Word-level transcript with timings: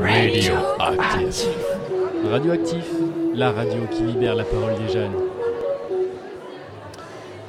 Radioactif. 0.00 1.46
Radioactif, 2.30 2.84
la 3.34 3.52
radio 3.52 3.86
qui 3.90 4.02
libère 4.02 4.34
la 4.34 4.44
parole 4.44 4.74
des 4.74 4.92
jeunes. 4.92 5.14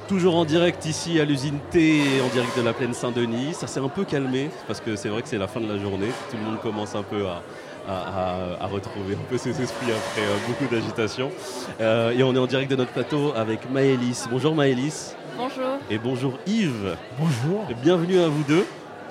Toujours 0.08 0.36
en 0.36 0.46
direct 0.46 0.86
ici 0.86 1.20
à 1.20 1.26
l'usine 1.26 1.60
T, 1.70 2.02
en 2.24 2.28
direct 2.34 2.58
de 2.58 2.62
la 2.64 2.72
plaine 2.72 2.94
Saint-Denis. 2.94 3.54
Ça 3.54 3.68
s'est 3.68 3.82
un 3.82 3.90
peu 3.90 4.06
calmé 4.06 4.50
parce 4.68 4.80
que 4.80 4.96
c'est 4.96 5.10
vrai 5.10 5.22
que 5.22 5.28
c'est 5.28 5.38
la 5.38 5.48
fin 5.48 5.60
de 5.60 5.68
la 5.68 5.78
journée. 5.78 6.10
Tout 6.32 6.38
le 6.38 6.44
monde 6.44 6.62
commence 6.62 6.96
un 6.96 7.04
peu 7.04 7.26
à, 7.28 7.42
à, 8.62 8.68
retrouver 8.68 9.16
un 9.16 9.30
peu 9.30 9.38
ses 9.38 9.50
esprits 9.62 9.92
après 9.92 10.22
euh, 10.22 10.38
beaucoup 10.48 10.74
d'agitation. 10.74 11.30
Euh, 11.82 12.12
et 12.12 12.24
on 12.24 12.34
est 12.36 12.40
en 12.40 12.48
direct 12.48 12.72
de 12.72 12.78
notre 12.78 12.92
plateau 12.92 13.34
avec 13.36 13.70
Maëlys. 13.70 14.28
Bonjour 14.32 14.56
Maëlys. 14.56 15.18
Bonjour. 15.36 15.78
Et 15.90 15.98
bonjour 15.98 16.40
Yves. 16.48 16.96
Bonjour. 17.20 17.66
Et 17.70 17.74
bienvenue 17.74 18.20
à 18.20 18.28
vous 18.28 18.44
deux. 18.44 18.66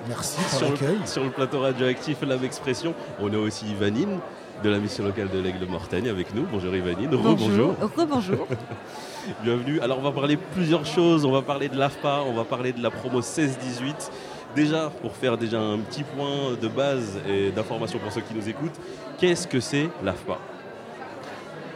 Merci 0.07 0.39
pour 0.51 0.69
l'accueil. 0.69 0.97
Sur 1.05 1.23
le 1.23 1.29
plateau 1.29 1.61
radioactif 1.61 2.21
Lave 2.21 2.43
Expression, 2.43 2.93
on 3.21 3.33
a 3.33 3.37
aussi 3.37 3.65
Ivanine 3.67 4.19
de 4.63 4.69
la 4.69 4.79
mission 4.79 5.03
locale 5.03 5.29
de 5.29 5.39
l'Aigle 5.39 5.65
Mortagne 5.65 6.09
avec 6.09 6.33
nous. 6.33 6.45
Bonjour 6.51 6.75
Ivanine. 6.75 7.09
Bonjour. 7.11 7.75
Bonjour. 7.97 8.47
Bienvenue. 9.43 9.79
Alors 9.79 9.99
on 9.99 10.01
va 10.01 10.11
parler 10.11 10.37
plusieurs 10.37 10.85
choses. 10.85 11.25
On 11.25 11.31
va 11.31 11.41
parler 11.41 11.69
de 11.69 11.77
l'AFPA, 11.77 12.23
on 12.27 12.33
va 12.33 12.43
parler 12.43 12.73
de 12.73 12.81
la 12.81 12.91
promo 12.91 13.21
16-18. 13.21 14.09
Déjà, 14.55 14.91
pour 15.01 15.15
faire 15.15 15.37
déjà 15.37 15.59
un 15.59 15.79
petit 15.79 16.03
point 16.03 16.55
de 16.61 16.67
base 16.67 17.17
et 17.27 17.51
d'information 17.51 17.97
pour 17.97 18.11
ceux 18.11 18.21
qui 18.21 18.35
nous 18.35 18.47
écoutent, 18.47 18.79
qu'est-ce 19.17 19.47
que 19.47 19.59
c'est 19.59 19.89
l'AFPA? 20.03 20.37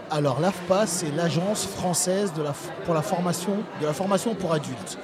Alors 0.10 0.40
l'AFPA, 0.40 0.88
c'est 0.88 1.12
l'agence 1.16 1.66
française 1.66 2.32
de 2.34 2.42
la, 2.42 2.54
pour 2.86 2.94
la 2.94 3.02
formation, 3.02 3.58
de 3.82 3.86
la 3.86 3.94
formation 3.94 4.36
pour 4.36 4.54
adultes. 4.54 4.98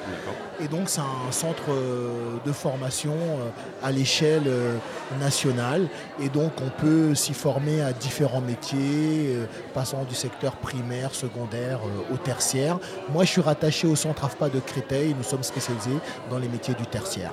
Et 0.61 0.67
donc 0.67 0.87
c'est 0.87 1.01
un 1.01 1.31
centre 1.31 1.71
euh, 1.71 2.37
de 2.45 2.51
formation 2.51 3.13
euh, 3.13 3.49
à 3.83 3.91
l'échelle 3.91 4.43
euh, 4.47 4.77
nationale. 5.19 5.87
Et 6.21 6.29
donc 6.29 6.53
on 6.61 6.69
peut 6.69 7.15
s'y 7.15 7.33
former 7.33 7.81
à 7.81 7.91
différents 7.91 8.41
métiers, 8.41 9.35
passant 9.73 10.03
du 10.03 10.15
secteur 10.15 10.53
primaire, 10.53 11.13
secondaire 11.13 11.79
au 12.13 12.17
tertiaire. 12.17 12.79
Moi 13.11 13.25
je 13.25 13.31
suis 13.31 13.41
rattaché 13.41 13.87
au 13.87 13.95
centre 13.95 14.23
AFPA 14.23 14.49
de 14.49 14.59
Créteil. 14.59 15.15
Nous 15.17 15.23
sommes 15.23 15.43
spécialisés 15.43 15.97
dans 16.29 16.37
les 16.37 16.47
métiers 16.47 16.75
du 16.75 16.85
tertiaire. 16.85 17.31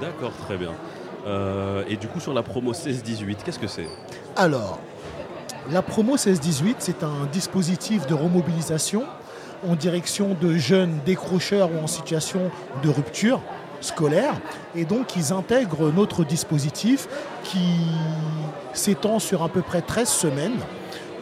D'accord, 0.00 0.32
très 0.46 0.56
bien. 0.56 0.72
et 1.88 1.96
du 1.96 2.08
coup 2.08 2.20
sur 2.20 2.34
la 2.34 2.42
promo 2.42 2.72
16-18, 2.72 3.36
qu'est-ce 3.44 3.58
que 3.58 3.66
c'est? 3.68 3.88
Alors, 4.36 4.78
la 5.70 5.82
promo 5.82 6.16
16-18, 6.16 6.76
c'est 6.78 7.02
un 7.04 7.26
dispositif 7.32 8.06
de 8.06 8.14
remobilisation 8.14 9.04
en 9.68 9.76
direction 9.76 10.36
de 10.40 10.54
jeunes 10.54 10.98
décrocheurs 11.06 11.70
ou 11.72 11.82
en 11.82 11.86
situation 11.86 12.50
de 12.82 12.88
rupture 12.88 13.40
scolaire. 13.80 14.34
Et 14.74 14.84
donc, 14.84 15.14
ils 15.16 15.32
intègrent 15.32 15.92
notre 15.92 16.24
dispositif 16.24 17.08
qui 17.44 17.76
s'étend 18.72 19.18
sur 19.18 19.42
à 19.42 19.48
peu 19.48 19.62
près 19.62 19.82
13 19.82 20.08
semaines 20.08 20.58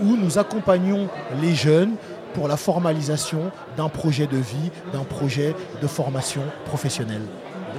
où 0.00 0.16
nous 0.16 0.38
accompagnons 0.38 1.08
les 1.42 1.54
jeunes 1.54 1.96
pour 2.32 2.48
la 2.48 2.56
formalisation 2.56 3.50
d'un 3.76 3.88
projet 3.88 4.26
de 4.26 4.36
vie, 4.36 4.70
d'un 4.92 5.04
projet 5.04 5.54
de 5.82 5.86
formation 5.86 6.42
professionnelle. 6.64 7.22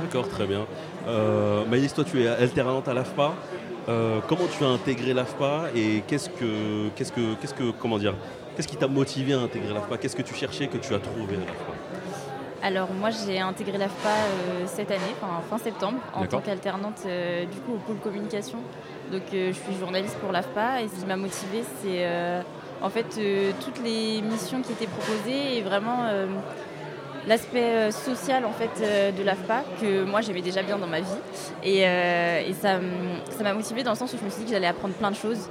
D'accord, 0.01 0.27
très 0.27 0.45
bien. 0.45 0.65
Euh, 1.07 1.65
Maïs, 1.65 1.93
toi 1.93 2.03
tu 2.03 2.21
es 2.21 2.27
alternante 2.27 2.87
à 2.87 2.93
l'AFPA. 2.93 3.33
Euh, 3.89 4.19
comment 4.27 4.45
tu 4.45 4.63
as 4.63 4.67
intégré 4.67 5.13
l'AFPA 5.13 5.69
et 5.75 6.03
qu'est-ce 6.07 6.29
que, 6.29 6.89
qu'est-ce 6.95 7.11
que, 7.11 7.33
qu'est-ce 7.35 7.53
que, 7.53 7.71
comment 7.71 7.97
dire, 7.97 8.13
qu'est-ce 8.55 8.67
qui 8.67 8.77
t'a 8.77 8.87
motivé 8.87 9.33
à 9.33 9.39
intégrer 9.39 9.73
l'AFPA? 9.73 9.97
Qu'est-ce 9.97 10.15
que 10.15 10.21
tu 10.21 10.35
cherchais 10.35 10.67
que 10.67 10.77
tu 10.77 10.93
as 10.93 10.99
trouvé 10.99 11.35
à 11.35 11.39
l'AFPA? 11.39 11.73
Alors 12.63 12.89
moi 12.93 13.09
j'ai 13.09 13.39
intégré 13.39 13.79
l'AFPA 13.79 14.09
euh, 14.09 14.65
cette 14.67 14.91
année, 14.91 15.15
fin 15.49 15.57
septembre, 15.57 15.97
en 16.13 16.27
tant 16.27 16.41
qu'alternante 16.41 17.01
euh, 17.07 17.45
du 17.45 17.57
coup 17.61 17.73
au 17.73 17.77
pôle 17.77 17.97
communication. 17.97 18.59
Donc 19.11 19.23
je 19.33 19.51
suis 19.51 19.75
journaliste 19.79 20.15
pour 20.19 20.31
l'AFPA 20.31 20.83
et 20.83 20.87
ce 20.87 21.01
qui 21.01 21.05
m'a 21.07 21.15
motivée 21.17 21.63
c'est 21.81 22.07
en 22.81 22.89
fait 22.89 23.19
toutes 23.65 23.83
les 23.83 24.21
missions 24.21 24.61
qui 24.61 24.71
étaient 24.71 24.87
proposées 24.87 25.57
et 25.57 25.61
vraiment 25.63 26.05
l'aspect 27.27 27.63
euh, 27.63 27.91
social 27.91 28.45
en 28.45 28.51
fait 28.51 28.69
euh, 28.81 29.11
de 29.11 29.23
l'AFPA 29.23 29.63
que 29.79 30.03
moi 30.03 30.21
j'aimais 30.21 30.41
déjà 30.41 30.63
bien 30.63 30.77
dans 30.77 30.87
ma 30.87 30.99
vie. 30.99 31.05
Et, 31.63 31.85
euh, 31.85 32.51
ça 32.53 32.79
m'a 33.43 33.53
motivée 33.53 33.83
dans 33.83 33.91
le 33.91 33.97
sens 33.97 34.13
où 34.13 34.17
je 34.17 34.23
me 34.23 34.29
suis 34.29 34.39
dit 34.39 34.45
que 34.45 34.51
j'allais 34.51 34.67
apprendre 34.67 34.93
plein 34.93 35.11
de 35.11 35.15
choses 35.15 35.49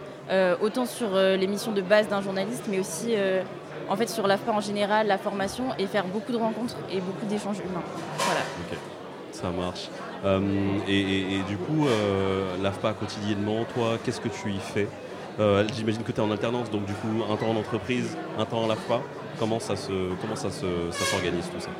autant 0.62 0.86
sur 0.86 1.16
les 1.16 1.46
missions 1.48 1.72
de 1.72 1.80
base 1.80 2.06
d'un 2.06 2.22
journaliste 2.22 2.66
mais 2.68 2.78
aussi 2.78 3.14
en 3.88 3.96
fait 3.96 4.08
sur 4.08 4.28
l'AFPA 4.28 4.52
en 4.52 4.60
général 4.60 5.08
la 5.08 5.18
formation 5.18 5.64
et 5.76 5.86
faire 5.88 6.04
beaucoup 6.06 6.30
de 6.30 6.36
rencontres 6.36 6.76
et 6.88 7.00
beaucoup 7.00 7.26
d'échanges 7.26 7.58
humains. 7.58 7.82
Voilà. 8.16 8.40
Ça 9.32 9.50
marche. 9.50 9.88
Et, 10.86 11.40
du 11.48 11.56
coup 11.56 11.88
l'AFPA 12.62 12.92
quotidiennement 12.92 13.64
toi 13.74 13.98
qu'est-ce 14.04 14.20
que 14.20 14.28
tu 14.28 14.52
y 14.52 14.60
fais? 14.60 14.86
J'imagine 15.74 16.04
que 16.04 16.12
tu 16.12 16.20
es 16.20 16.22
en 16.22 16.30
alternance, 16.30 16.70
donc 16.70 16.84
du 16.84 16.92
coup, 16.92 17.24
un 17.28 17.36
temps 17.36 17.50
en 17.50 17.56
entreprise, 17.56 18.16
un 18.38 18.44
temps 18.44 18.64
à 18.64 18.68
l'AFPA. 18.68 19.00
Comment 19.38 19.60
ça 19.60 19.76
se, 19.76 20.14
comment 20.20 20.36
ça 20.36 20.50
s'organise 20.50 21.48
tout 21.52 21.60
ça 21.60 21.70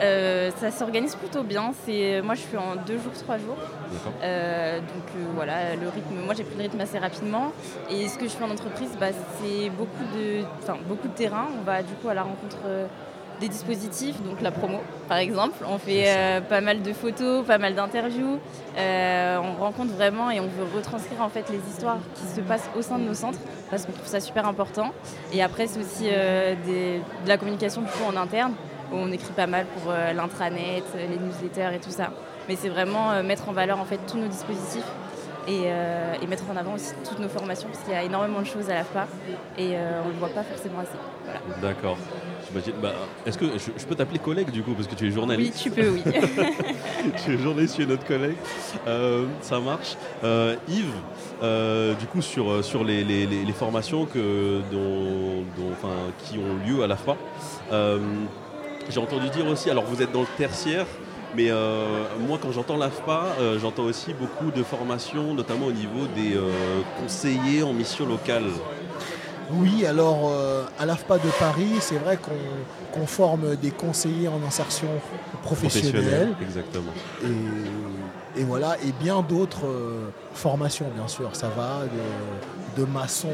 euh, 0.00 0.50
ça 0.58 0.70
s'organise 0.70 1.16
plutôt 1.16 1.42
bien. 1.42 1.72
C'est 1.84 2.22
moi, 2.22 2.34
je 2.34 2.40
suis 2.40 2.56
en 2.56 2.76
deux 2.86 2.98
jours, 2.98 3.12
trois 3.14 3.38
jours. 3.38 3.56
Euh, 4.22 4.78
donc 4.78 4.88
euh, 5.16 5.24
voilà, 5.34 5.74
le 5.74 5.88
rythme. 5.88 6.14
Moi, 6.24 6.34
j'ai 6.34 6.44
pris 6.44 6.56
le 6.56 6.62
rythme 6.62 6.80
assez 6.80 6.98
rapidement. 6.98 7.52
Et 7.90 8.08
ce 8.08 8.16
que 8.16 8.26
je 8.26 8.30
fais 8.30 8.44
en 8.44 8.50
entreprise, 8.50 8.90
bah, 9.00 9.08
c'est 9.10 9.70
beaucoup 9.70 10.04
de, 10.14 10.42
beaucoup 10.88 11.08
de 11.08 11.14
terrain. 11.14 11.48
On 11.58 11.64
va 11.64 11.82
du 11.82 11.92
coup 11.94 12.08
à 12.08 12.14
la 12.14 12.22
rencontre 12.22 12.58
des 13.40 13.48
dispositifs, 13.48 14.20
donc 14.22 14.40
la 14.40 14.50
promo 14.50 14.78
par 15.08 15.18
exemple. 15.18 15.64
On 15.68 15.78
fait 15.78 16.04
euh, 16.06 16.40
pas 16.40 16.60
mal 16.60 16.82
de 16.82 16.92
photos, 16.92 17.44
pas 17.46 17.58
mal 17.58 17.74
d'interviews. 17.74 18.38
Euh, 18.76 19.38
on 19.38 19.62
rencontre 19.62 19.92
vraiment 19.94 20.30
et 20.30 20.40
on 20.40 20.46
veut 20.46 20.66
retranscrire 20.74 21.20
en 21.22 21.28
fait 21.28 21.48
les 21.50 21.60
histoires 21.70 21.98
qui 22.14 22.26
se 22.26 22.40
passent 22.40 22.68
au 22.76 22.82
sein 22.82 22.98
de 22.98 23.04
nos 23.04 23.14
centres 23.14 23.38
parce 23.70 23.86
qu'on 23.86 23.92
trouve 23.92 24.06
ça 24.06 24.20
super 24.20 24.46
important. 24.46 24.92
Et 25.32 25.42
après 25.42 25.66
c'est 25.66 25.80
aussi 25.80 26.08
euh, 26.10 26.54
de 26.54 27.28
la 27.28 27.38
communication 27.38 27.82
du 27.82 27.88
coup 27.88 28.04
en 28.06 28.16
interne 28.16 28.52
où 28.92 28.96
on 28.96 29.12
écrit 29.12 29.32
pas 29.32 29.46
mal 29.46 29.66
pour 29.66 29.92
l'intranet, 29.92 30.82
les 30.96 31.18
newsletters 31.18 31.76
et 31.76 31.78
tout 31.78 31.90
ça. 31.90 32.10
Mais 32.48 32.56
c'est 32.56 32.70
vraiment 32.70 33.22
mettre 33.22 33.46
en 33.50 33.52
valeur 33.52 33.78
en 33.78 33.84
fait 33.84 33.98
tous 34.06 34.16
nos 34.16 34.28
dispositifs 34.28 34.86
euh, 35.48 36.14
et, 36.20 36.26
mettre 36.26 36.44
en 36.52 36.56
avant 36.56 36.74
aussi 36.74 36.92
toutes 37.08 37.20
nos 37.20 37.28
formations 37.28 37.68
parce 37.68 37.82
qu'il 37.82 37.94
y 37.94 37.96
a 37.96 38.02
énormément 38.02 38.40
de 38.40 38.46
choses 38.46 38.68
à 38.68 38.74
la 38.74 38.84
FPA 38.84 39.06
et 39.56 39.76
euh, 39.76 40.02
on 40.04 40.08
ne 40.08 40.12
le 40.12 40.18
voit 40.18 40.28
pas 40.28 40.42
forcément 40.42 40.80
assez. 40.80 41.62
D'accord. 41.62 41.96
Bah, 42.82 42.92
Est-ce 43.26 43.38
que 43.38 43.46
je, 43.58 43.84
peux 43.84 43.94
t'appeler 43.94 44.18
collègue 44.18 44.50
du 44.50 44.62
coup 44.62 44.72
parce 44.72 44.86
que 44.86 44.94
tu 44.94 45.08
es 45.08 45.10
journaliste? 45.10 45.54
Oui, 45.54 45.62
tu 45.62 45.70
peux, 45.70 45.88
oui. 45.88 46.02
tu 47.24 47.34
es 47.34 47.38
journaliste, 47.38 47.76
tu 47.76 47.82
es 47.82 47.86
notre 47.86 48.06
collègue. 48.06 48.36
Euh, 48.86 49.26
ça 49.40 49.60
marche. 49.60 49.96
Yves, 50.68 51.96
du 51.98 52.06
coup 52.06 52.22
sur, 52.22 52.64
sur 52.64 52.84
les, 52.84 53.52
formations 53.54 54.06
que, 54.06 54.60
dont, 54.70 55.44
qui 56.24 56.38
ont 56.38 56.66
lieu 56.66 56.82
à 56.82 56.86
la 56.86 56.96
FPA, 56.96 57.16
j'ai 58.88 59.00
entendu 59.00 59.28
dire 59.30 59.46
aussi, 59.46 59.70
alors 59.70 59.84
vous 59.84 60.02
êtes 60.02 60.12
dans 60.12 60.22
le 60.22 60.36
tertiaire, 60.36 60.86
mais 61.34 61.50
euh, 61.50 62.04
moi, 62.26 62.38
quand 62.40 62.52
j'entends 62.52 62.76
l'AFPA, 62.76 63.36
euh, 63.40 63.58
j'entends 63.58 63.84
aussi 63.84 64.14
beaucoup 64.14 64.50
de 64.50 64.62
formations, 64.62 65.34
notamment 65.34 65.66
au 65.66 65.72
niveau 65.72 66.06
des 66.14 66.36
euh, 66.36 66.50
conseillers 67.00 67.62
en 67.62 67.72
mission 67.72 68.06
locale. 68.06 68.44
Oui, 69.50 69.86
alors 69.86 70.30
à 70.78 70.84
l'AFPA 70.84 71.18
de 71.18 71.30
Paris, 71.38 71.76
c'est 71.80 71.96
vrai 71.96 72.18
qu'on 72.92 73.06
forme 73.06 73.56
des 73.56 73.70
conseillers 73.70 74.28
en 74.28 74.40
insertion 74.46 74.88
professionnelle. 75.42 76.34
exactement. 76.42 76.92
Et, 78.36 78.44
voilà, 78.44 78.76
et 78.86 78.92
bien 79.00 79.22
d'autres 79.22 79.66
formations, 80.34 80.86
bien 80.94 81.08
sûr. 81.08 81.34
Ça 81.34 81.48
va 81.48 81.80
de, 82.76 82.82
de 82.82 82.86
maçons 82.86 83.28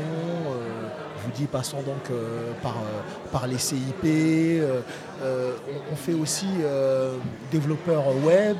vous 1.25 1.31
dis, 1.33 1.47
passons 1.47 1.83
donc 1.83 2.11
euh, 2.11 2.53
par, 2.63 2.73
euh, 2.77 3.31
par 3.33 3.47
les 3.47 3.59
CIP. 3.59 4.05
Euh, 4.05 4.81
on, 5.91 5.97
fait 5.97 6.13
aussi 6.13 6.47
développeur 7.51 8.05
web. 8.25 8.57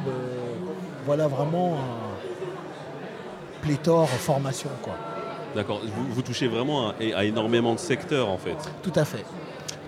voilà 1.05 1.29
vraiment 1.29 1.75
un 1.75 3.63
pléthore 3.63 4.09
formation. 4.09 4.71
Quoi. 4.83 4.95
D'accord. 5.55 5.81
Vous, 6.11 6.23
touchez 6.23 6.49
vraiment 6.49 6.91
à, 6.91 7.25
énormément 7.25 7.75
de 7.75 7.79
secteurs 7.79 8.29
en 8.29 8.39
fait. 8.39 8.57
Tout 8.83 8.93
à 8.97 9.05
fait. 9.05 9.25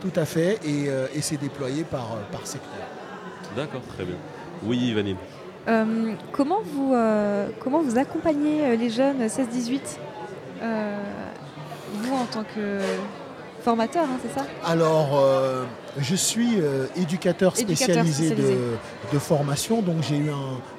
Tout 0.01 0.13
à 0.15 0.25
fait. 0.25 0.61
Et, 0.65 1.21
c'est 1.21 1.41
déployé 1.41 1.85
par, 1.85 2.17
par 2.31 2.47
secteur. 2.47 2.71
D'accord, 3.57 3.83
très 3.95 4.05
bien. 4.05 4.17
Oui, 4.63 4.93
Vanille. 4.93 5.17
comment, 6.33 6.61
vous, 6.65 6.95
comment 7.61 7.83
vous 7.83 7.99
accompagnez 7.99 8.77
les 8.77 8.91
jeunes 8.91 9.27
16-18 9.27 9.99
vous 11.97 12.15
en 12.15 12.25
tant 12.27 12.43
que 12.43 12.81
formateur, 13.67 14.05
hein, 14.05 14.19
c'est 14.23 14.33
ça? 14.33 14.47
Alors, 14.65 15.19
euh, 15.19 15.65
je 15.99 16.15
suis 16.15 16.61
euh, 16.61 16.87
éducateur, 16.95 17.57
spécialisé, 17.57 18.33
De, 19.13 19.19
formation, 19.19 19.83
donc 19.83 19.97
j'ai 20.09 20.19
eu 20.19 20.31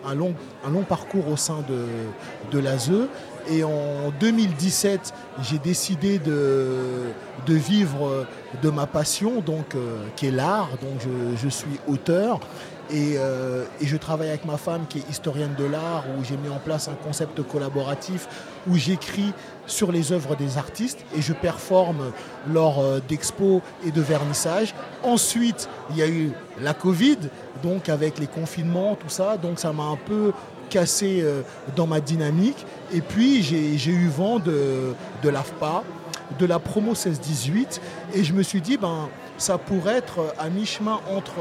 un, 0.06 0.16
long, 0.16 0.34
un 0.66 0.70
long 0.70 0.84
parcours 0.84 1.28
au 1.28 1.36
sein 1.36 1.66
de, 1.68 1.82
de 2.50 2.60
l'ASE. 2.60 3.10
Et 3.50 3.66
en 3.66 4.12
2017, 4.22 5.14
j'ai 5.42 5.60
décidé 5.60 6.18
de, 6.20 6.68
de, 7.46 7.54
vivre 7.54 8.26
de 8.64 8.70
ma 8.70 8.88
passion, 8.88 9.42
donc, 9.42 9.76
euh, 9.76 10.06
qui 10.16 10.28
est 10.28 10.32
l'art. 10.32 10.70
Donc 10.82 11.02
je, 11.02 11.36
je, 11.44 11.50
suis 11.50 11.80
auteur. 11.90 12.40
Euh, 12.94 13.66
et, 13.82 13.86
je 13.86 13.98
travaille 13.98 14.30
avec 14.30 14.46
ma 14.46 14.58
femme 14.58 14.86
qui 14.88 15.00
est 15.00 15.10
historienne 15.10 15.56
de 15.58 15.66
l'art, 15.66 16.06
où 16.18 16.24
j'ai 16.24 16.38
mis 16.38 16.50
en 16.50 16.60
place 16.60 16.88
un 16.88 16.94
concept 16.94 17.42
collaboratif 17.44 18.28
où 18.68 18.76
j'écris 18.76 19.34
sur 19.66 19.92
les 19.92 20.12
œuvres 20.12 20.36
des 20.36 20.58
artistes 20.58 21.00
et 21.16 21.22
je 21.22 21.34
performe 21.34 22.12
lors 22.50 22.80
euh, 22.80 23.00
d'expos 23.08 23.62
et 23.86 23.92
de 23.92 24.02
vernissages. 24.02 24.74
Ensuite, 25.04 25.68
il 25.90 25.98
y 25.98 26.02
a 26.02 26.08
eu 26.08 26.32
la 26.62 26.74
Covid, 26.74 27.18
donc 27.62 27.90
avec 27.90 28.20
les 28.20 28.28
confinements, 28.28 28.96
tout 28.96 29.10
ça, 29.10 29.38
donc 29.38 29.60
ça 29.60 29.74
m'a 29.74 29.84
un 29.84 29.98
peu 29.98 30.32
cassé 30.70 31.22
euh, 31.22 31.42
dans 31.76 31.88
ma 31.88 32.00
dynamique. 32.00 32.66
Et 32.94 33.02
puis 33.02 33.44
j'ai 33.44 33.92
eu 33.92 34.08
vent 34.08 34.40
de, 34.40 34.94
de 35.24 35.30
l'AFPA, 35.30 35.84
de 36.40 36.46
la 36.46 36.60
promo 36.60 36.94
16-18, 36.94 37.80
et 38.14 38.24
je 38.24 38.34
me 38.34 38.44
suis 38.44 38.62
dit, 38.62 38.78
ben, 38.78 39.10
ça 39.38 39.58
pourrait 39.58 39.98
être 39.98 40.34
à 40.40 40.50
mi-chemin 40.50 41.00
entre 41.16 41.36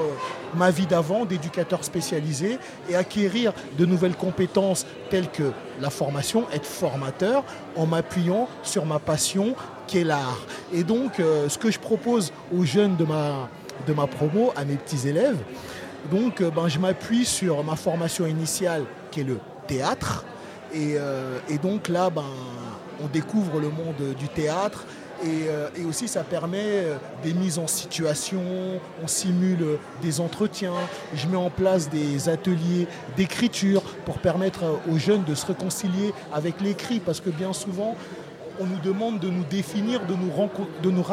ma 0.55 0.71
vie 0.71 0.87
d'avant 0.87 1.25
d'éducateur 1.25 1.85
spécialisé 1.85 2.59
et 2.89 2.97
acquérir 2.97 3.53
de 3.79 3.87
nouvelles 3.87 4.17
compétences 4.17 4.87
telles 5.11 5.31
que 5.31 5.53
la 5.81 5.91
formation, 5.91 6.45
être 6.53 6.67
formateur 6.67 7.45
en 7.75 7.87
m'appuyant 7.87 8.49
sur 8.63 8.87
ma 8.87 8.99
passion 8.99 9.55
qui 9.87 9.99
est 9.99 10.05
l'art. 10.05 10.41
Et 10.73 10.85
donc 10.85 11.21
euh, 11.21 11.49
ce 11.49 11.59
que 11.59 11.71
je 11.71 11.79
propose 11.79 12.33
aux 12.55 12.65
jeunes 12.65 12.97
de 12.97 13.05
ma, 13.05 14.07
promo, 14.07 14.53
à 14.57 14.65
mes 14.65 14.77
petits 14.77 15.09
élèves, 15.09 15.39
donc 16.11 16.41
euh, 16.41 16.51
ben, 16.51 16.69
je 16.69 16.79
m'appuie 16.79 17.25
sur 17.25 17.63
ma 17.65 17.77
formation 17.77 18.27
initiale 18.27 18.85
qui 19.11 19.21
est 19.21 19.25
le 19.25 19.39
théâtre. 19.67 20.25
Et, 20.73 20.95
euh, 20.97 21.39
donc 21.63 21.89
là, 21.89 22.11
ben, 22.11 22.25
on 23.03 23.07
découvre 23.07 23.61
le 23.61 23.69
monde 23.69 24.15
du 24.19 24.29
théâtre, 24.29 24.87
euh, 25.25 25.69
et, 25.77 25.85
aussi, 25.85 26.09
ça 26.09 26.25
permet 26.25 26.59
euh, 26.63 26.97
des 27.23 27.33
mises 27.33 27.59
en 27.59 27.67
situation, 27.67 28.43
on 29.03 29.07
simule 29.07 29.79
des 30.03 30.21
entretiens, 30.21 30.75
je 31.15 31.27
mets 31.27 31.37
en 31.37 31.51
place 31.51 31.89
des 31.89 32.29
ateliers 32.29 32.87
d'écriture 33.17 33.83
pour 34.05 34.19
permettre 34.19 34.65
aux 34.91 34.99
jeunes 34.99 35.25
de 35.25 35.35
se 35.35 35.47
réconcilier 35.47 36.13
avec 36.33 36.61
l'écrit, 36.61 37.01
parce 37.01 37.21
que 37.21 37.31
bien 37.31 37.53
souvent, 37.53 37.97
on 38.61 38.67
nous 38.67 38.79
demande 38.79 39.19
de 39.19 39.29
nous 39.29 39.45
définir, 39.45 40.05
de 40.07 40.15
nous, 40.15 40.31
de 40.83 40.91
nous, 40.91 41.05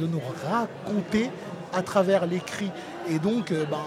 de 0.00 0.06
nous 0.06 0.20
raconter 0.46 1.30
à 1.72 1.82
travers 1.82 2.26
l'écrit. 2.26 2.70
Et 3.08 3.18
donc, 3.18 3.52
euh, 3.52 3.64
ben, 3.70 3.78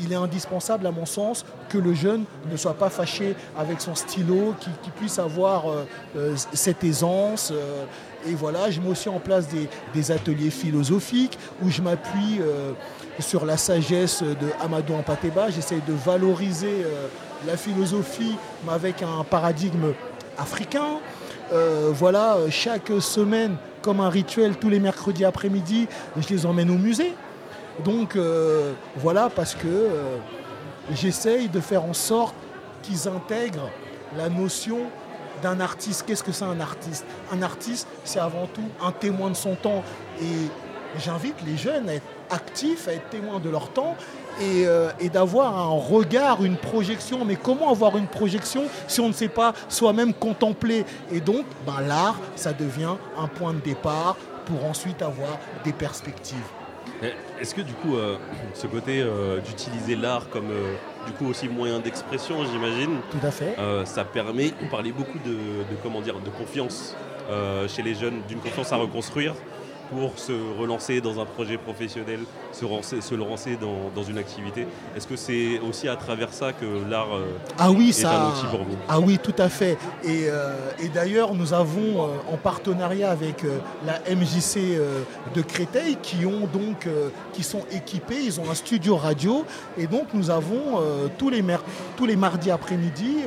il 0.00 0.12
est 0.12 0.16
indispensable, 0.16 0.86
à 0.86 0.90
mon 0.90 1.06
sens, 1.06 1.44
que 1.68 1.78
le 1.78 1.94
jeune 1.94 2.24
ne 2.50 2.56
soit 2.56 2.74
pas 2.74 2.90
fâché 2.90 3.34
avec 3.58 3.80
son 3.80 3.94
stylo, 3.94 4.54
qu'il 4.60 4.92
puisse 4.92 5.18
avoir 5.18 5.64
cette 6.52 6.84
aisance 6.84 7.52
et 8.26 8.34
voilà, 8.34 8.70
je 8.70 8.80
mets 8.80 8.88
aussi 8.88 9.08
en 9.08 9.18
place 9.18 9.46
des, 9.48 10.10
ateliers 10.10 10.50
philosophiques 10.50 11.38
où 11.62 11.70
je 11.70 11.82
m'appuie 11.82 12.40
euh, 12.40 12.72
sur 13.18 13.44
la 13.44 13.56
sagesse 13.56 14.22
de 14.22 14.48
Amadou 14.62 14.94
Ampateba. 14.94 15.50
J'essaie 15.50 15.80
de 15.86 15.92
valoriser 15.92 16.84
euh, 16.84 17.06
la 17.46 17.56
philosophie, 17.56 18.36
mais 18.64 18.72
avec 18.72 19.02
un 19.02 19.24
paradigme 19.24 19.92
africain. 20.38 21.00
Euh, 21.52 21.90
voilà, 21.92 22.36
chaque 22.50 22.90
semaine, 23.00 23.56
comme 23.82 24.00
un 24.00 24.08
rituel, 24.08 24.56
tous 24.56 24.70
les 24.70 24.80
mercredis 24.80 25.24
après-midi, 25.24 25.86
je 26.16 26.28
les 26.28 26.46
emmène 26.46 26.70
au 26.70 26.78
musée. 26.78 27.14
Donc 27.82 28.16
voilà, 28.96 29.30
parce 29.34 29.54
que 29.54 29.90
j'essaye 30.92 31.48
de 31.48 31.60
faire 31.60 31.84
en 31.84 31.94
sorte 31.94 32.34
qu'ils 32.82 33.08
intègrent 33.08 33.70
la 34.16 34.28
notion 34.28 34.78
d'un 35.42 35.60
artiste. 35.60 36.04
Qu'est-ce 36.06 36.22
que 36.22 36.32
c'est 36.32 36.44
un 36.44 36.60
artiste? 36.60 37.04
Un 37.32 37.42
artiste, 37.42 37.88
c'est 38.04 38.20
avant 38.20 38.46
tout 38.46 38.68
un 38.82 38.92
témoin 38.92 39.30
de 39.30 39.36
son 39.36 39.54
temps. 39.54 39.82
Et 40.20 40.48
j'invite 40.98 41.36
les 41.46 41.56
jeunes 41.56 41.88
à 41.88 41.94
être 41.94 42.06
actifs, 42.30 42.88
à 42.88 42.92
être 42.92 43.08
témoins 43.10 43.40
de 43.40 43.50
leur 43.50 43.68
temps 43.70 43.96
et, 44.40 44.66
euh, 44.66 44.90
d'avoir 45.12 45.58
un 45.58 45.78
regard, 45.78 46.44
une 46.44 46.56
projection. 46.56 47.24
Mais 47.24 47.36
comment 47.36 47.70
avoir 47.70 47.96
une 47.96 48.06
projection 48.06 48.64
si 48.88 49.00
on 49.00 49.08
ne 49.08 49.12
sait 49.12 49.28
pas 49.28 49.52
soi-même 49.68 50.14
contempler 50.14 50.84
Et 51.12 51.20
donc, 51.20 51.44
ben, 51.66 51.80
l'art, 51.86 52.16
ça 52.36 52.52
devient 52.52 52.94
un 53.18 53.28
point 53.28 53.52
de 53.52 53.60
départ 53.60 54.16
pour 54.46 54.64
ensuite 54.64 55.02
avoir 55.02 55.38
des 55.64 55.72
perspectives. 55.72 56.38
Est-ce 57.40 57.54
que 57.54 57.60
du 57.60 57.74
coup, 57.74 57.96
euh, 57.96 58.16
ce 58.54 58.66
côté 58.66 59.00
euh, 59.02 59.40
d'utiliser 59.40 59.96
l'art 59.96 60.28
comme 60.30 60.48
du 61.06 61.12
coup 61.12 61.26
aussi 61.26 61.48
moyen 61.48 61.80
d'expression, 61.80 62.36
j'imagine. 62.50 62.96
Tout 63.10 63.26
à 63.26 63.30
fait. 63.30 63.54
Euh, 63.58 63.84
ça 63.84 64.04
permet, 64.04 64.52
on 64.62 64.68
parlait 64.68 64.92
beaucoup 64.92 65.18
de, 65.18 65.36
comment 65.82 66.00
dire, 66.00 66.18
de 66.20 66.30
confiance 66.30 66.96
euh, 67.30 67.68
chez 67.68 67.82
les 67.82 67.94
jeunes, 67.94 68.20
d'une 68.28 68.40
confiance 68.40 68.72
à 68.72 68.76
reconstruire? 68.76 69.34
Pour 69.94 70.18
se 70.18 70.32
relancer 70.58 71.00
dans 71.00 71.20
un 71.20 71.24
projet 71.24 71.56
professionnel, 71.56 72.20
se, 72.52 73.14
lancer 73.14 73.56
dans, 73.56 74.02
une 74.02 74.18
activité. 74.18 74.66
Est-ce 74.96 75.06
que 75.06 75.16
c'est 75.16 75.60
aussi 75.60 75.88
à 75.88 75.96
travers 75.96 76.32
ça 76.32 76.52
que 76.52 76.66
l'art 76.90 77.14
euh, 77.14 77.26
ah 77.58 77.70
oui, 77.70 77.90
est 77.90 78.04
un 78.04 78.28
outil 78.28 78.46
pour 78.50 78.64
vous? 78.64 78.76
Ah 78.88 79.00
oui, 79.00 79.18
tout 79.22 79.34
à 79.38 79.48
fait. 79.48 79.78
Et, 80.02 80.26
euh, 80.28 80.52
d'ailleurs, 80.92 81.34
nous 81.34 81.52
avons 81.52 82.02
euh, 82.02 82.32
en 82.32 82.36
partenariat 82.36 83.10
avec 83.10 83.44
la 83.86 84.00
MJC 84.14 84.78
de 85.34 85.42
Créteil 85.42 85.96
qui 86.02 86.26
ont 86.26 86.46
donc 86.52 86.88
qui 87.32 87.42
sont 87.42 87.62
équipés, 87.70 88.22
ils 88.24 88.40
ont 88.40 88.50
un 88.50 88.54
studio 88.54 88.96
radio 88.96 89.44
et 89.78 89.86
donc 89.86 90.08
nous 90.14 90.30
avons 90.30 90.80
tous, 91.18 91.30
les 91.30 91.42
tous 91.96 92.06
les 92.06 92.16
mardis 92.16 92.50
après-midi 92.50 93.24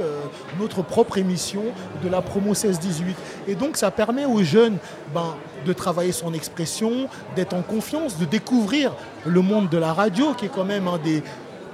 notre 0.60 0.82
propre 0.82 1.18
émission 1.18 1.64
de 2.04 2.10
la 2.10 2.22
promo 2.22 2.54
16-18. 2.54 3.16
Et 3.48 3.56
donc 3.56 3.78
ça 3.78 3.92
permet 3.92 4.26
aux 4.26 4.44
jeunes 4.44 4.78
ben, 5.14 5.36
de 5.66 5.74
travailler 5.74 6.12
son 6.12 6.34
expression, 6.34 7.08
d'être 7.36 7.54
en 7.54 7.62
confiance, 7.62 8.18
de 8.18 8.26
découvrir 8.26 8.94
le 9.26 9.42
monde 9.42 9.70
de 9.70 9.78
la 9.78 9.94
radio, 9.94 10.34
qui 10.34 10.46
est 10.46 10.52
quand 10.54 10.66
même 10.66 10.88
un 10.88 10.98
des 10.98 11.24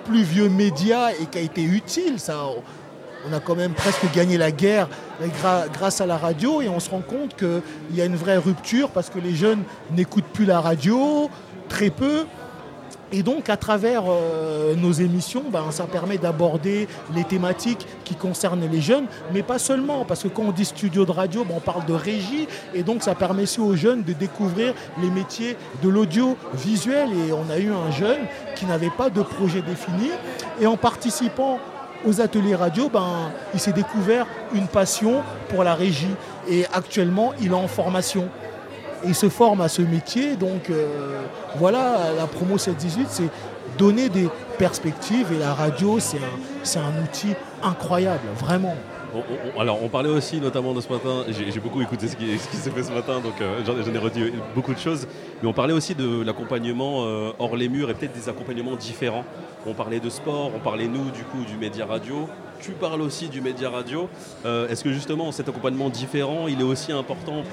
plus 0.05 0.23
vieux 0.23 0.49
médias 0.49 1.11
et 1.11 1.25
qui 1.25 1.37
a 1.37 1.41
été 1.41 1.63
utile. 1.63 2.15
On 3.25 3.31
a 3.31 3.39
quand 3.39 3.55
même 3.55 3.73
presque 3.73 4.03
gagné 4.13 4.37
la 4.37 4.51
guerre 4.51 4.89
grâce 5.71 6.01
à 6.01 6.05
la 6.05 6.17
radio 6.17 6.61
et 6.61 6.67
on 6.67 6.79
se 6.79 6.89
rend 6.89 7.01
compte 7.01 7.35
qu'il 7.37 7.61
y 7.95 8.01
a 8.01 8.05
une 8.05 8.17
vraie 8.17 8.37
rupture 8.37 8.89
parce 8.89 9.09
que 9.09 9.19
les 9.19 9.33
jeunes 9.33 9.63
n'écoutent 9.91 10.27
plus 10.33 10.45
la 10.45 10.59
radio, 10.59 11.29
très 11.69 11.89
peu. 11.89 12.25
Et 13.15 13.21
donc, 13.21 13.47
à 13.47 13.57
travers 13.57 14.05
euh, 14.07 14.73
nos 14.75 14.91
émissions, 14.91 15.43
ben, 15.51 15.65
ça 15.69 15.83
permet 15.83 16.17
d'aborder 16.17 16.87
les 17.13 17.23
thématiques 17.23 17.85
qui 18.03 18.15
concernent 18.15 18.67
les 18.67 18.81
jeunes, 18.81 19.05
mais 19.31 19.43
pas 19.43 19.59
seulement, 19.59 20.03
parce 20.03 20.23
que 20.23 20.29
quand 20.29 20.41
on 20.41 20.51
dit 20.51 20.65
studio 20.65 21.05
de 21.05 21.11
radio, 21.11 21.43
ben, 21.43 21.53
on 21.57 21.59
parle 21.59 21.85
de 21.85 21.93
régie, 21.93 22.47
et 22.73 22.81
donc 22.81 23.03
ça 23.03 23.13
permet 23.13 23.43
aussi 23.43 23.59
aux 23.59 23.75
jeunes 23.75 24.01
de 24.01 24.13
découvrir 24.13 24.73
les 24.99 25.11
métiers 25.11 25.55
de 25.83 25.89
l'audiovisuel. 25.89 27.09
Et 27.27 27.31
on 27.33 27.51
a 27.51 27.59
eu 27.59 27.71
un 27.71 27.91
jeune 27.91 28.21
qui 28.55 28.65
n'avait 28.65 28.89
pas 28.89 29.11
de 29.11 29.21
projet 29.21 29.61
défini, 29.61 30.09
et 30.59 30.65
en 30.65 30.75
participant 30.75 31.59
aux 32.07 32.19
ateliers 32.19 32.55
radio, 32.55 32.89
ben, 32.89 33.31
il 33.53 33.59
s'est 33.59 33.73
découvert 33.73 34.25
une 34.55 34.67
passion 34.67 35.21
pour 35.49 35.63
la 35.63 35.75
régie, 35.75 36.15
et 36.49 36.65
actuellement, 36.73 37.33
il 37.39 37.51
est 37.51 37.53
en 37.53 37.67
formation 37.67 38.27
il 39.05 39.15
se 39.15 39.29
forme 39.29 39.61
à 39.61 39.69
ce 39.69 39.81
métier. 39.81 40.35
Donc 40.35 40.69
euh, 40.69 41.21
voilà, 41.57 42.11
la 42.17 42.27
promo 42.27 42.57
718, 42.57 43.07
c'est 43.09 43.29
donner 43.77 44.09
des 44.09 44.29
perspectives 44.57 45.31
et 45.33 45.39
la 45.39 45.53
radio, 45.53 45.99
c'est 45.99 46.79
un 46.79 47.03
outil 47.03 47.33
incroyable, 47.63 48.27
vraiment 48.37 48.75
alors, 49.59 49.83
on 49.83 49.89
parlait 49.89 50.09
aussi 50.09 50.39
notamment 50.39 50.73
de 50.73 50.81
ce 50.81 50.91
matin, 50.91 51.23
j'ai 51.29 51.59
beaucoup 51.59 51.81
écouté 51.81 52.07
ce 52.07 52.15
qui, 52.15 52.37
s'est 52.37 52.71
fait 52.71 52.83
ce 52.83 52.91
matin, 52.91 53.19
donc 53.19 53.39
euh, 53.41 53.61
j'en 53.65 53.93
ai 53.93 53.97
retenu 53.97 54.33
beaucoup 54.55 54.73
de 54.73 54.79
choses, 54.79 55.07
mais 55.41 55.47
on 55.47 55.53
parlait 55.53 55.73
aussi 55.73 55.95
de 55.95 56.23
l'accompagnement 56.23 57.05
euh, 57.05 57.31
hors 57.39 57.55
les 57.55 57.69
murs 57.69 57.89
et 57.89 57.93
peut-être 57.93 58.13
des 58.13 58.29
accompagnements 58.29 58.75
différents. 58.75 59.25
On 59.65 59.73
parlait 59.73 59.99
de 59.99 60.09
sport, 60.09 60.51
on 60.55 60.59
parlait 60.59 60.87
nous 60.87 61.11
du 61.11 61.23
coup 61.23 61.43
du 61.45 61.57
média 61.57 61.85
radio, 61.85 62.27
tu 62.59 62.71
parles 62.71 63.01
aussi 63.01 63.29
du 63.29 63.41
média 63.41 63.69
radio. 63.69 64.09
Euh, 64.45 64.67
est-ce 64.69 64.83
que 64.83 64.91
justement 64.91 65.31
cet 65.31 65.49
accompagnement 65.49 65.89
différent, 65.89 66.47
il 66.47 66.59
est 66.59 66.65
aussi 66.65 66.91
important 66.91 67.43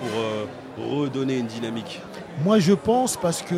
pour 0.79 0.87
redonner 0.99 1.39
une 1.39 1.47
dynamique? 1.47 2.01
Moi 2.45 2.59
je 2.59 2.73
pense 2.73 3.17
parce 3.17 3.43
que 3.43 3.55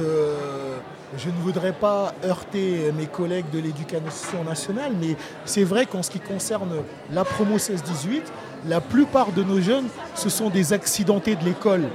je 1.17 1.29
ne 1.29 1.37
voudrais 1.43 1.73
pas 1.73 2.15
heurter 2.25 2.93
mes 2.97 3.07
collègues 3.07 3.51
de 3.53 3.59
l'éducation 3.59 4.45
nationale, 4.45 4.93
mais 5.01 5.17
c'est 5.45 5.65
vrai 5.65 5.87
qu'en 5.87 6.03
ce 6.03 6.11
qui 6.11 6.21
concerne 6.21 6.83
la 7.13 7.25
promo 7.25 7.57
16-18, 7.57 8.23
la 8.69 8.81
plupart 8.81 9.33
de 9.33 9.43
nos 9.43 9.61
jeunes, 9.61 9.89
ce 10.15 10.29
sont 10.29 10.49
des 10.49 10.73
accidentés 10.73 11.37
de 11.37 11.45
l'école. 11.45 11.89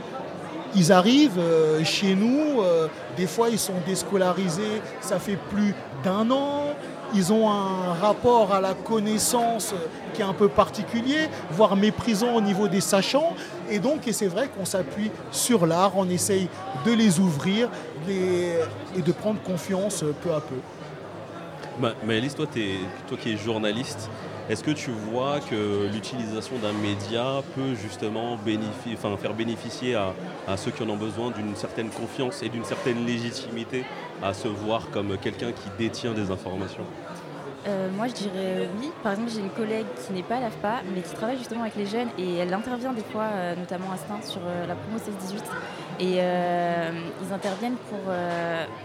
Ils 0.76 0.92
arrivent 0.92 1.40
euh, 1.40 1.84
chez 1.84 2.14
nous, 2.14 2.62
euh, 2.62 2.88
des 3.16 3.26
fois 3.26 3.50
ils 3.50 3.60
sont 3.60 3.74
déscolarisés, 3.86 4.82
ça 5.02 5.18
fait 5.18 5.38
plus 5.50 5.74
d'un 6.04 6.30
an, 6.30 6.76
ils 7.14 7.32
ont 7.34 7.50
un 7.50 7.94
rapport 7.94 8.54
à 8.54 8.62
la 8.62 8.74
connaissance 8.74 9.74
qui 10.14 10.22
est 10.22 10.26
un 10.26 10.34
peu 10.34 10.48
particulier, 10.48 11.30
voire 11.52 11.76
méprisant 11.76 12.34
au 12.34 12.42
niveau 12.42 12.68
des 12.68 12.82
sachants. 12.82 13.36
Et 13.70 13.80
donc, 13.80 14.02
c'est 14.12 14.28
vrai 14.28 14.50
qu'on 14.50 14.66
s'appuie 14.66 15.12
sur 15.32 15.66
l'art, 15.66 15.94
on 15.96 16.10
essaye 16.10 16.50
de 16.86 16.92
les 16.92 17.20
ouvrir 17.20 17.70
et 18.08 19.02
de 19.02 19.12
prendre 19.12 19.42
confiance 19.42 20.04
peu 20.22 20.34
à 20.34 20.42
peu. 20.42 20.56
Bah, 21.80 21.94
Maëlys, 22.06 22.34
toi, 22.34 22.48
toi 23.08 23.18
qui 23.22 23.34
es 23.34 23.38
journaliste, 23.38 24.10
est-ce 24.50 24.64
que 24.64 24.72
tu 24.72 24.92
vois 24.92 25.40
que 25.40 25.90
l'utilisation 25.92 26.56
d'un 26.58 26.72
média 26.72 27.42
peut 27.56 27.76
justement 27.76 28.38
faire 29.18 29.34
bénéficier 29.34 29.96
à, 29.96 30.58
ceux 30.58 30.72
qui 30.72 30.84
en 30.84 30.90
ont 30.90 30.98
besoin 30.98 31.32
d'une 31.32 31.56
certaine 31.56 31.90
confiance 31.90 32.42
et 32.42 32.50
d'une 32.50 32.64
certaine 32.64 33.06
légitimité 33.06 33.84
à 34.24 34.34
se 34.34 34.48
voir 34.48 34.90
comme 34.92 35.18
quelqu'un 35.18 35.52
qui 35.52 35.70
détient 35.78 36.14
des 36.14 36.32
informations? 36.32 36.86
Euh, 37.68 37.90
moi, 37.92 38.08
je 38.08 38.14
dirais 38.14 38.70
oui. 38.80 38.92
Par 39.04 39.14
exemple, 39.14 39.32
j'ai 39.34 39.42
une 39.42 39.50
collègue 39.50 39.88
qui 40.06 40.14
n'est 40.14 40.24
pas 40.24 40.36
à 40.36 40.40
l'AFPA, 40.40 40.82
mais 40.94 41.02
qui 41.02 41.14
travaille 41.14 41.38
justement 41.38 41.62
avec 41.62 41.76
les 41.76 41.86
jeunes 41.86 42.08
et 42.18 42.38
elle 42.38 42.54
intervient 42.54 42.94
des 42.94 43.04
fois, 43.04 43.26
euh, 43.34 43.56
notamment 43.56 43.92
à 43.92 43.98
Stein, 43.98 44.20
sur 44.24 44.40
euh, 44.46 44.66
la 44.66 44.76
promo 44.76 44.98
16-18. 44.98 45.42
Et 46.00 46.20
ils 46.20 47.34
interviennent 47.34 47.78
pour 47.90 48.14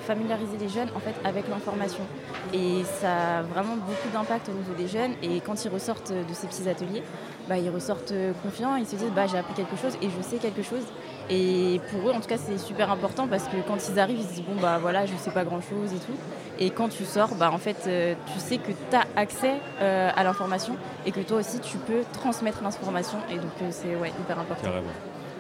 familiariser 0.07 0.57
les 0.59 0.69
jeunes 0.69 0.89
en 0.97 1.01
fait, 1.01 1.15
avec 1.25 1.49
l'information. 1.49 2.05
Et 2.53 2.83
ça 3.01 3.39
a 3.39 3.43
vraiment 3.43 3.77
beaucoup 3.77 4.09
d'impact 4.13 4.49
au 4.49 4.53
niveau 4.53 4.73
des 4.75 4.89
jeunes. 4.89 5.13
Et 5.23 5.41
quand 5.41 5.65
ils 5.65 5.69
ressortent 5.69 6.13
de 6.13 6.35
ces 6.35 6.47
petits 6.47 6.69
ateliers, 6.69 7.03
bah, 7.49 7.59
ils 7.59 7.71
ressortent 7.71 8.15
confiants, 8.43 8.77
ils 8.77 8.87
se 8.87 8.97
disent 8.97 9.13
bah, 9.15 9.27
j'ai 9.27 9.39
appris 9.39 9.55
quelque 9.55 9.77
chose 9.77 9.97
et 10.01 10.09
je 10.09 10.23
sais 10.23 10.37
quelque 10.37 10.63
chose. 10.63 10.85
Et 11.31 11.81
pour 11.91 12.09
eux, 12.09 12.13
en 12.13 12.21
tout 12.21 12.29
cas, 12.29 12.37
c'est 12.39 12.59
super 12.59 12.91
important 12.91 13.27
parce 13.27 13.45
que 13.45 13.57
quand 13.67 13.77
ils 13.89 13.99
arrivent, 13.99 14.19
ils 14.19 14.27
se 14.27 14.35
disent 14.35 14.43
bon 14.43 14.61
bah 14.61 14.79
voilà, 14.81 15.07
je 15.07 15.15
sais 15.17 15.31
pas 15.31 15.45
grand 15.45 15.61
chose 15.61 15.93
et 15.95 15.99
tout. 15.99 16.17
Et 16.59 16.71
quand 16.71 16.89
tu 16.89 17.05
sors, 17.05 17.35
bah 17.35 17.51
en 17.53 17.59
fait, 17.59 17.77
euh, 17.87 18.15
tu 18.33 18.39
sais 18.39 18.59
que 18.59 18.73
tu 18.73 18.97
as 18.97 19.05
accès 19.17 19.55
euh, 19.81 20.11
à 20.15 20.25
l'information 20.25 20.77
et 21.07 21.13
que 21.13 21.21
toi 21.21 21.39
aussi 21.39 21.59
tu 21.61 21.79
peux 21.79 22.03
transmettre 22.13 22.63
l'information. 22.63 23.19
Et 23.31 23.37
donc 23.37 23.53
euh, 23.63 23.69
c'est 23.71 23.97
ouais, 23.97 24.13
hyper 24.21 24.39
important. 24.39 24.69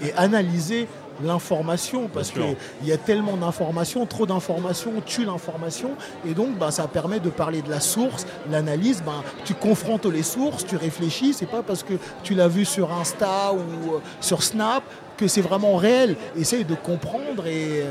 Et 0.00 0.12
analyser 0.14 0.88
l'information 1.26 2.08
parce 2.12 2.30
qu'il 2.30 2.56
y 2.84 2.92
a 2.92 2.98
tellement 2.98 3.36
d'informations, 3.36 4.06
trop 4.06 4.26
d'informations 4.26 4.92
tue 5.04 5.24
l'information 5.24 5.90
et 6.26 6.34
donc 6.34 6.58
bah, 6.58 6.70
ça 6.70 6.86
permet 6.86 7.20
de 7.20 7.30
parler 7.30 7.62
de 7.62 7.70
la 7.70 7.80
source, 7.80 8.26
l'analyse, 8.50 9.02
bah, 9.04 9.22
tu 9.44 9.54
confrontes 9.54 10.06
les 10.06 10.22
sources, 10.22 10.66
tu 10.66 10.76
réfléchis, 10.76 11.34
c'est 11.34 11.46
pas 11.46 11.62
parce 11.62 11.82
que 11.82 11.94
tu 12.22 12.34
l'as 12.34 12.48
vu 12.48 12.64
sur 12.64 12.92
Insta 12.92 13.52
ou 13.52 14.00
sur 14.20 14.42
Snap 14.42 14.82
que 15.16 15.26
c'est 15.26 15.40
vraiment 15.40 15.76
réel. 15.76 16.16
Essaye 16.38 16.64
de 16.64 16.74
comprendre 16.74 17.46
et, 17.46 17.84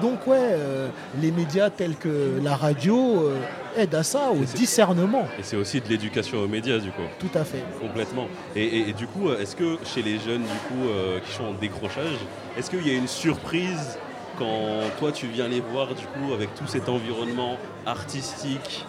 donc 0.00 0.26
ouais, 0.26 0.36
euh, 0.40 0.88
les 1.20 1.30
médias 1.30 1.70
tels 1.70 1.96
que 1.96 2.40
la 2.42 2.56
radio 2.56 3.22
euh, 3.22 3.36
aident 3.76 3.94
à 3.94 4.02
ça, 4.02 4.30
au 4.30 4.44
discernement. 4.44 5.26
Et 5.38 5.42
c'est 5.42 5.56
aussi 5.56 5.80
de 5.80 5.88
l'éducation 5.88 6.38
aux 6.38 6.48
médias 6.48 6.78
du 6.78 6.90
coup. 6.90 7.02
Tout 7.18 7.38
à 7.38 7.44
fait. 7.44 7.64
Complètement. 7.80 8.28
Et, 8.56 8.92
du 8.92 9.06
coup, 9.06 9.30
est-ce 9.32 9.56
que 9.56 9.78
chez 9.84 10.02
les 10.02 10.18
jeunes 10.18 10.42
du 10.42 10.58
coup 10.68 10.88
euh, 10.88 11.20
qui 11.20 11.32
sont 11.32 11.44
en 11.44 11.54
décrochage, 11.54 12.18
est-ce 12.56 12.70
qu'il 12.70 12.86
y 12.86 12.90
a 12.90 12.94
une 12.94 13.08
surprise 13.08 13.98
quand 14.38 14.80
toi 15.00 15.10
tu 15.10 15.26
viens 15.26 15.48
les 15.48 15.60
voir 15.60 15.88
du 15.88 16.04
coup 16.06 16.32
avec 16.32 16.54
tout 16.54 16.66
cet 16.68 16.88
environnement 16.88 17.56
artistique, 17.86 18.84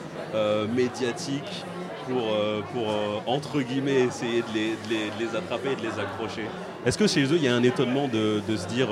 médiatique 0.76 1.66
pour, 2.10 2.34
euh, 2.34 2.62
pour 2.74 2.90
euh, 2.90 3.20
entre 3.26 3.62
guillemets, 3.62 4.02
essayer 4.02 4.42
de 4.42 4.48
les, 4.54 5.12
les, 5.20 5.36
attraper 5.36 5.72
et 5.72 5.76
de 5.76 5.82
les 5.82 6.00
accrocher? 6.00 6.46
Est-ce 6.86 6.98
que 6.98 7.08
chez 7.08 7.24
eux, 7.24 7.36
il 7.36 7.44
y 7.44 7.48
a 7.48 7.56
un 7.56 7.64
étonnement 7.64 8.08
de, 8.08 8.42
se 8.48 8.68
dire 8.68 8.88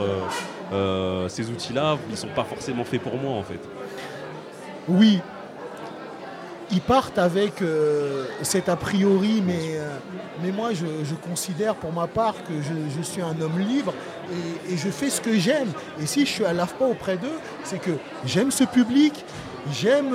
euh, 0.73 1.29
ces 1.29 1.49
outils-là, 1.49 1.97
ils 2.07 2.11
ne 2.11 2.17
sont 2.17 2.27
pas 2.27 2.43
forcément 2.43 2.83
faits 2.83 3.01
pour 3.01 3.15
moi 3.17 3.31
en 3.33 3.43
fait? 3.43 3.59
Oui. 4.87 5.19
Ils 6.69 6.81
partent 6.81 7.17
avec 7.17 7.63
cet 8.41 8.67
a 8.67 8.75
priori, 8.75 9.41
mais, 9.45 9.79
mais 10.43 10.51
moi 10.51 10.71
je, 10.73 11.15
considère 11.15 11.75
pour 11.75 11.93
ma 11.93 12.07
part 12.07 12.35
que 12.43 12.55
je, 12.61 13.01
suis 13.03 13.21
un 13.21 13.39
homme 13.39 13.57
libre 13.57 13.93
et, 14.29 14.73
et, 14.73 14.77
je 14.77 14.89
fais 14.89 15.09
ce 15.09 15.21
que 15.21 15.39
j'aime. 15.39 15.71
Et 16.01 16.05
si 16.05 16.25
je 16.25 16.31
suis 16.31 16.45
à 16.45 16.51
l'AFPA 16.51 16.83
auprès 16.83 17.15
d'eux, 17.15 17.39
c'est 17.63 17.79
que 17.79 17.91
j'aime 18.25 18.51
ce 18.51 18.65
public, 18.65 19.23
j'aime 19.71 20.13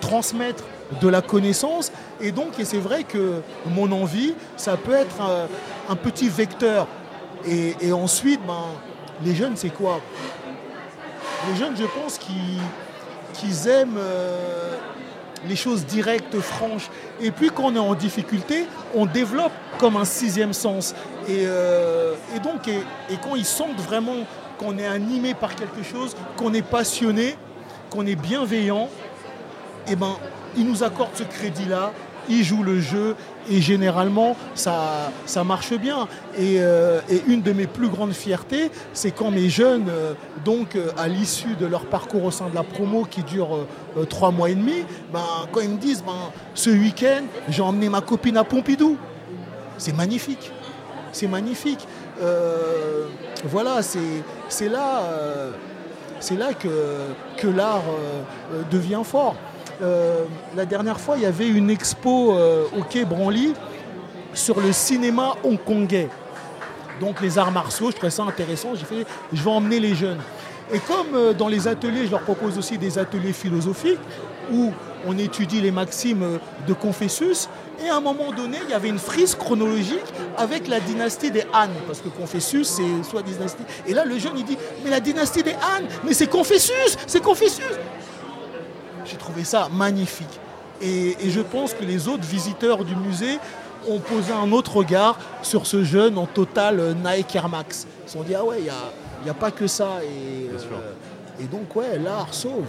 transmettre 0.00 0.62
de 1.00 1.08
la 1.08 1.22
connaissance. 1.22 1.92
Et 2.20 2.32
donc, 2.32 2.58
et 2.58 2.64
c'est 2.64 2.78
vrai 2.78 3.04
que 3.04 3.40
mon 3.66 3.90
envie, 3.92 4.34
ça 4.56 4.76
peut 4.76 4.94
être 4.94 5.16
un, 5.88 5.96
petit 5.96 6.28
vecteur. 6.28 6.86
Et, 7.46 7.92
ensuite, 7.92 8.40
ben, 8.46 8.64
les 9.24 9.34
jeunes, 9.34 9.56
c'est 9.56 9.70
quoi? 9.70 10.00
Les 11.48 11.56
jeunes, 11.56 11.76
je 11.76 11.84
pense 11.84 12.18
qu'ils 12.18 13.68
aiment 13.68 13.98
euh, 13.98 14.76
les 15.48 15.56
choses 15.56 15.84
directes, 15.84 16.38
franches. 16.40 16.90
Et 17.20 17.30
puis, 17.30 17.50
quand 17.50 17.64
on 17.64 17.76
est 17.76 17.78
en 17.78 17.94
difficulté, 17.94 18.66
on 18.94 19.06
développe 19.06 19.52
comme 19.78 19.96
un 19.96 20.04
sixième 20.04 20.52
sens. 20.52 20.94
Et, 21.28 21.42
euh, 21.44 22.14
donc, 22.42 22.68
et, 22.68 22.82
quand 23.22 23.36
ils 23.36 23.44
sentent 23.44 23.80
vraiment 23.80 24.24
qu'on 24.58 24.78
est 24.78 24.86
animé 24.86 25.34
par 25.34 25.54
quelque 25.54 25.82
chose, 25.82 26.16
qu'on 26.36 26.54
est 26.54 26.62
passionné, 26.62 27.36
qu'on 27.90 28.06
est 28.06 28.16
bienveillant, 28.16 28.88
et 29.88 29.94
ben, 29.94 30.16
il 30.56 30.66
nous 30.66 30.82
accorde 30.82 31.10
ce 31.14 31.22
crédit-là, 31.22 31.92
il 32.28 32.44
joue 32.44 32.62
le 32.62 32.80
jeu 32.80 33.14
et 33.48 33.60
généralement 33.60 34.36
ça, 34.54 35.12
marche 35.44 35.72
bien. 35.74 36.08
Euh, 36.38 37.00
et, 37.08 37.22
une 37.28 37.42
de 37.42 37.52
mes 37.52 37.66
plus 37.66 37.88
grandes 37.88 38.12
fiertés, 38.12 38.70
c'est 38.92 39.10
quand 39.10 39.30
mes 39.30 39.48
jeunes, 39.48 39.88
euh, 39.88 40.14
donc 40.44 40.76
euh, 40.76 40.90
à 40.96 41.08
l'issue 41.08 41.54
de 41.54 41.66
leur 41.66 41.86
parcours 41.86 42.24
au 42.24 42.30
sein 42.30 42.48
de 42.48 42.54
la 42.54 42.62
promo 42.62 43.04
qui 43.04 43.22
dure 43.22 43.66
trois 44.08 44.30
mois 44.30 44.50
et 44.50 44.54
demi, 44.54 44.84
ben, 45.12 45.20
quand 45.52 45.60
ils 45.60 45.70
me 45.70 45.78
disent 45.78 46.02
ben, 46.04 46.30
ce 46.54 46.70
week-end 46.70 47.24
j'ai 47.48 47.62
emmené 47.62 47.88
ma 47.88 48.00
copine 48.00 48.36
à 48.36 48.44
Pompidou. 48.44 48.96
C'est 49.78 49.94
magnifique. 49.94 50.50
C'est 51.12 51.28
magnifique. 51.28 51.86
voilà, 53.44 53.80
c'est 53.82 54.68
là, 54.68 55.02
que 57.38 57.48
l'art 57.48 57.84
devient 58.70 59.02
fort. 59.04 59.36
Euh, 59.82 60.24
la 60.56 60.64
dernière 60.64 60.98
fois, 60.98 61.16
il 61.16 61.22
y 61.22 61.26
avait 61.26 61.48
une 61.48 61.70
expo 61.70 62.32
euh, 62.32 62.64
au 62.76 62.82
Quai 62.82 63.04
Branly 63.04 63.52
sur 64.32 64.60
le 64.60 64.72
cinéma 64.72 65.34
hongkongais. 65.44 66.08
Donc 67.00 67.20
les 67.20 67.38
arts 67.38 67.52
martiaux, 67.52 67.90
je 67.90 67.96
trouvais 67.96 68.10
ça 68.10 68.22
intéressant. 68.22 68.74
J'ai 68.74 68.86
fait, 68.86 69.06
je 69.32 69.42
vais 69.42 69.50
emmener 69.50 69.80
les 69.80 69.94
jeunes. 69.94 70.20
Et 70.72 70.78
comme 70.78 71.14
euh, 71.14 71.32
dans 71.32 71.48
les 71.48 71.68
ateliers, 71.68 72.06
je 72.06 72.10
leur 72.10 72.22
propose 72.22 72.56
aussi 72.58 72.78
des 72.78 72.98
ateliers 72.98 73.32
philosophiques 73.32 74.00
où 74.50 74.72
on 75.06 75.16
étudie 75.18 75.60
les 75.60 75.70
maximes 75.70 76.38
de 76.66 76.72
Confucius. 76.72 77.48
Et 77.84 77.88
à 77.90 77.96
un 77.96 78.00
moment 78.00 78.32
donné, 78.32 78.56
il 78.64 78.70
y 78.70 78.74
avait 78.74 78.88
une 78.88 78.98
frise 78.98 79.34
chronologique 79.34 80.00
avec 80.38 80.66
la 80.66 80.80
dynastie 80.80 81.30
des 81.30 81.44
Han, 81.52 81.68
parce 81.86 82.00
que 82.00 82.08
Confucius, 82.08 82.68
c'est 82.68 83.08
soit 83.08 83.22
dynastie. 83.22 83.62
Et 83.86 83.92
là, 83.92 84.04
le 84.04 84.18
jeune, 84.18 84.38
il 84.38 84.44
dit, 84.44 84.56
mais 84.82 84.90
la 84.90 85.00
dynastie 85.00 85.42
des 85.42 85.52
Han, 85.52 85.84
mais 86.04 86.14
c'est 86.14 86.26
Confucius, 86.26 86.96
c'est 87.06 87.22
Confucius. 87.22 87.76
J'ai 89.08 89.16
trouvé 89.16 89.44
ça 89.44 89.68
magnifique. 89.72 90.40
Et, 90.82 91.16
je 91.28 91.40
pense 91.40 91.74
que 91.74 91.84
les 91.84 92.08
autres 92.08 92.24
visiteurs 92.24 92.84
du 92.84 92.94
musée 92.96 93.38
ont 93.88 93.98
posé 93.98 94.32
un 94.32 94.52
autre 94.52 94.76
regard 94.76 95.18
sur 95.42 95.66
ce 95.66 95.84
jeune 95.84 96.18
en 96.18 96.26
total 96.26 96.80
euh, 96.80 96.92
Nike 96.92 97.36
Air 97.36 97.48
Max. 97.48 97.86
Ils 98.04 98.10
se 98.10 98.18
sont 98.18 98.24
dit, 98.24 98.34
ah 98.34 98.44
ouais, 98.44 98.58
il 98.58 98.64
n'y 98.64 98.70
a, 98.70 99.30
a, 99.30 99.34
pas 99.34 99.50
que 99.50 99.66
ça. 99.66 100.00
Et, 100.02 100.50
euh, 100.50 100.92
et 101.40 101.44
donc, 101.44 101.74
ouais, 101.76 101.98
l'art 101.98 102.34
sauve. 102.34 102.66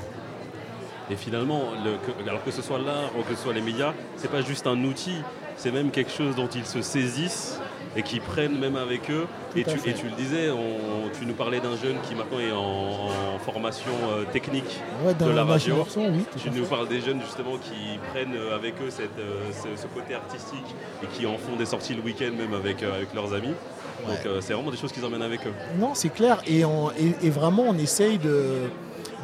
Et 1.10 1.16
finalement, 1.16 1.64
alors 2.28 2.44
que 2.44 2.52
ce 2.52 2.62
soit 2.62 2.80
l'art 2.80 3.12
ou 3.18 3.24
que 3.24 3.36
ce 3.36 3.44
soit 3.44 3.54
les 3.54 3.62
médias, 3.62 3.94
c'est 4.18 4.30
pas 4.30 4.42
juste 4.42 4.68
un 4.68 4.84
outil, 4.84 5.16
c'est 5.56 5.72
même 5.72 5.90
quelque 5.90 6.12
chose 6.12 6.36
dont 6.36 6.50
ils 6.54 6.66
se 6.66 6.82
saisissent 6.82 7.60
et 7.98 8.04
qui 8.04 8.20
prennent 8.20 8.58
même 8.58 8.76
avec 8.76 9.10
eux. 9.10 9.26
Et 9.56 9.64
tu, 9.64 9.76
et 9.90 9.94
tu, 9.94 10.06
le 10.06 10.16
disais, 10.16 10.50
tu 11.18 11.26
nous 11.26 11.34
parlais 11.34 11.60
d'un 11.60 11.76
jeune 11.76 11.98
qui 12.08 12.14
maintenant 12.14 12.40
est 12.40 12.52
en, 12.52 13.10
formation 13.40 13.92
euh, 14.12 14.24
technique 14.26 14.82
de 15.20 15.30
la 15.30 15.46
radio. 15.46 15.86
tu 16.38 16.52
nous 16.52 16.66
parles 16.66 16.88
des 16.90 17.00
jeunes 17.00 17.22
justement 17.22 17.58
qui 17.58 17.98
prennent 18.12 18.36
euh, 18.36 18.56
avec 18.56 18.74
eux 18.82 18.90
cette, 18.90 19.18
euh, 19.20 19.52
ce, 19.54 19.88
côté 19.88 20.16
artistique 20.16 20.66
et 21.02 21.08
qui 21.08 21.26
en 21.26 21.38
font 21.38 21.56
des 21.56 21.66
sorties 21.66 21.94
le 21.94 22.02
week-end 22.02 22.32
même 22.38 22.54
avec, 22.54 22.84
avec 22.84 23.14
leurs 23.14 23.34
amis. 23.34 23.54
Donc 24.06 24.42
c'est 24.42 24.54
vraiment 24.54 24.70
des 24.70 24.78
choses 24.78 24.92
qu'ils 24.92 25.06
emmènent 25.06 25.22
avec 25.22 25.48
eux. 25.48 25.54
Non, 25.80 25.92
c'est 25.94 26.10
clair. 26.10 26.42
Et, 26.46 26.64
et, 27.24 27.30
vraiment, 27.30 27.64
on 27.68 27.78
essaye 27.78 28.18
de, 28.20 28.70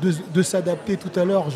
de, 0.02 0.42
s'adapter 0.42 0.98
tout 0.98 1.20
à 1.20 1.26
l'heure. 1.26 1.48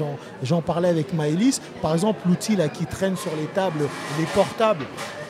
J'en 0.43 0.61
parlais 0.61 0.89
avec 0.89 1.13
Maëlys. 1.13 1.61
Par 1.81 1.93
exemple, 1.93 2.19
l'outil 2.27 2.57
qui 2.73 2.85
traîne 2.85 3.17
sur 3.17 3.31
les 3.39 3.47
tables, 3.47 3.85
les 4.19 4.25
portables, 4.27 4.85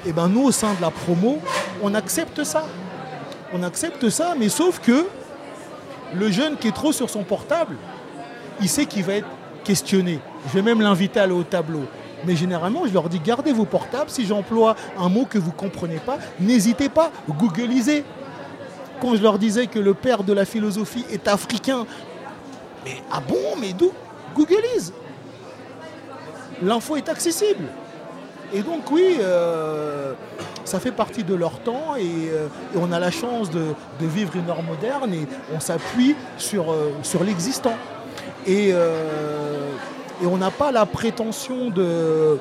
et 0.08 0.12
eh 0.12 0.14
ben 0.14 0.30
nous, 0.30 0.44
au 0.46 0.52
sein 0.54 0.74
de 0.74 0.80
la 0.82 0.90
promo, 0.90 1.40
on 1.84 1.94
accepte 1.94 2.46
ça. 2.46 2.64
On 3.52 3.62
accepte 3.62 4.10
ça, 4.10 4.36
mais 4.40 4.48
sauf 4.48 4.80
que 4.80 5.06
le 6.16 6.32
jeune 6.32 6.56
qui 6.56 6.70
est 6.70 6.76
trop 6.76 6.94
sur 6.94 7.10
son 7.10 7.24
portable, 7.24 7.76
il 8.62 8.70
sait 8.70 8.86
qu'il 8.86 9.04
va 9.04 9.16
être 9.16 9.28
questionné. 9.66 10.22
Je 10.48 10.54
vais 10.54 10.62
même 10.62 10.80
l'inviter 10.80 11.20
à 11.20 11.24
aller 11.24 11.34
au 11.34 11.44
tableau. 11.44 11.82
Mais 12.26 12.38
généralement, 12.38 12.88
je 12.88 12.94
leur 12.94 13.10
dis 13.10 13.20
gardez 13.20 13.52
vos 13.52 13.66
portables. 13.66 14.10
Si 14.10 14.26
j'emploie 14.26 14.78
un 14.98 15.10
mot 15.10 15.26
que 15.26 15.38
vous 15.38 15.52
ne 15.52 15.58
comprenez 15.58 15.98
pas, 15.98 16.20
n'hésitez 16.40 16.88
pas, 16.88 17.12
googlisez. 17.28 18.06
Quand 19.02 19.14
je 19.14 19.22
leur 19.22 19.38
disais 19.38 19.68
que 19.68 19.78
le 19.78 19.94
père 19.94 20.24
de 20.24 20.32
la 20.32 20.46
philosophie 20.46 21.04
est 21.12 21.28
africain, 21.28 21.86
mais 22.86 23.04
ah 23.12 23.20
bon, 23.28 23.60
mais 23.60 23.74
d'où? 23.74 23.92
Googleise. 24.34 24.94
L'info 26.62 26.96
est 26.96 27.10
accessible. 27.10 27.66
Et 28.54 28.62
donc 28.62 28.90
oui, 28.92 29.18
euh, 29.20 30.14
ça 30.64 30.80
fait 30.80 30.92
partie 30.92 31.24
de 31.24 31.36
leur 31.36 31.60
temps 31.60 31.96
euh, 31.98 32.48
et, 32.48 32.78
on 32.78 32.92
a 32.92 33.00
la 33.00 33.12
chance 33.12 33.50
de, 33.52 33.74
vivre 34.00 34.36
une 34.36 34.50
heure 34.50 34.64
moderne 34.64 35.14
et 35.14 35.28
on 35.54 35.60
s'appuie 35.60 36.16
sur, 36.38 36.72
euh, 36.72 36.92
l'existant. 37.26 37.76
Et, 38.46 38.74
on 40.24 40.38
n'a 40.38 40.50
pas 40.50 40.72
la 40.72 40.86
prétention 40.86 41.70
de, 41.70 42.40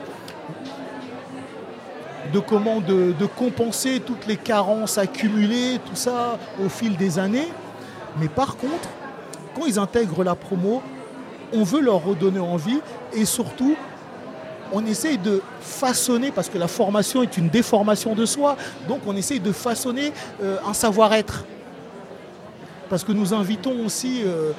compenser 3.37 4.01
toutes 4.01 4.27
les 4.27 4.37
carences 4.37 4.99
accumulées, 4.99 5.81
tout 5.85 5.97
ça 5.97 6.39
au 6.65 6.69
fil 6.69 6.97
des 6.97 7.19
années. 7.19 7.49
Mais 8.21 8.29
par 8.29 8.57
contre, 8.57 8.89
quand 9.55 9.67
ils 9.67 9.79
intègrent 9.79 10.23
la 10.23 10.37
promo, 10.37 10.83
on 11.53 11.65
veut 11.65 11.81
leur 11.81 12.05
redonner 12.05 12.39
envie 12.39 12.81
et 13.13 13.25
surtout, 13.25 13.77
on 14.73 14.85
essaye 14.87 15.19
de 15.19 15.43
façonner, 15.61 16.31
parce 16.31 16.49
que 16.49 16.59
la 16.59 16.69
formation 16.69 17.23
est 17.23 17.37
une 17.37 17.49
déformation 17.49 18.15
de 18.15 18.27
soi, 18.27 18.57
donc 18.89 19.01
on 19.07 19.17
essaye 19.17 19.41
de 19.41 19.53
façonner 19.53 20.13
euh, 20.43 20.59
un 20.67 20.75
savoir-être. 20.75 21.45
Parce 22.89 23.05
que 23.05 23.13
nous 23.13 23.35
invitons 23.35 23.85
aussi 23.85 24.23
euh, 24.25 24.53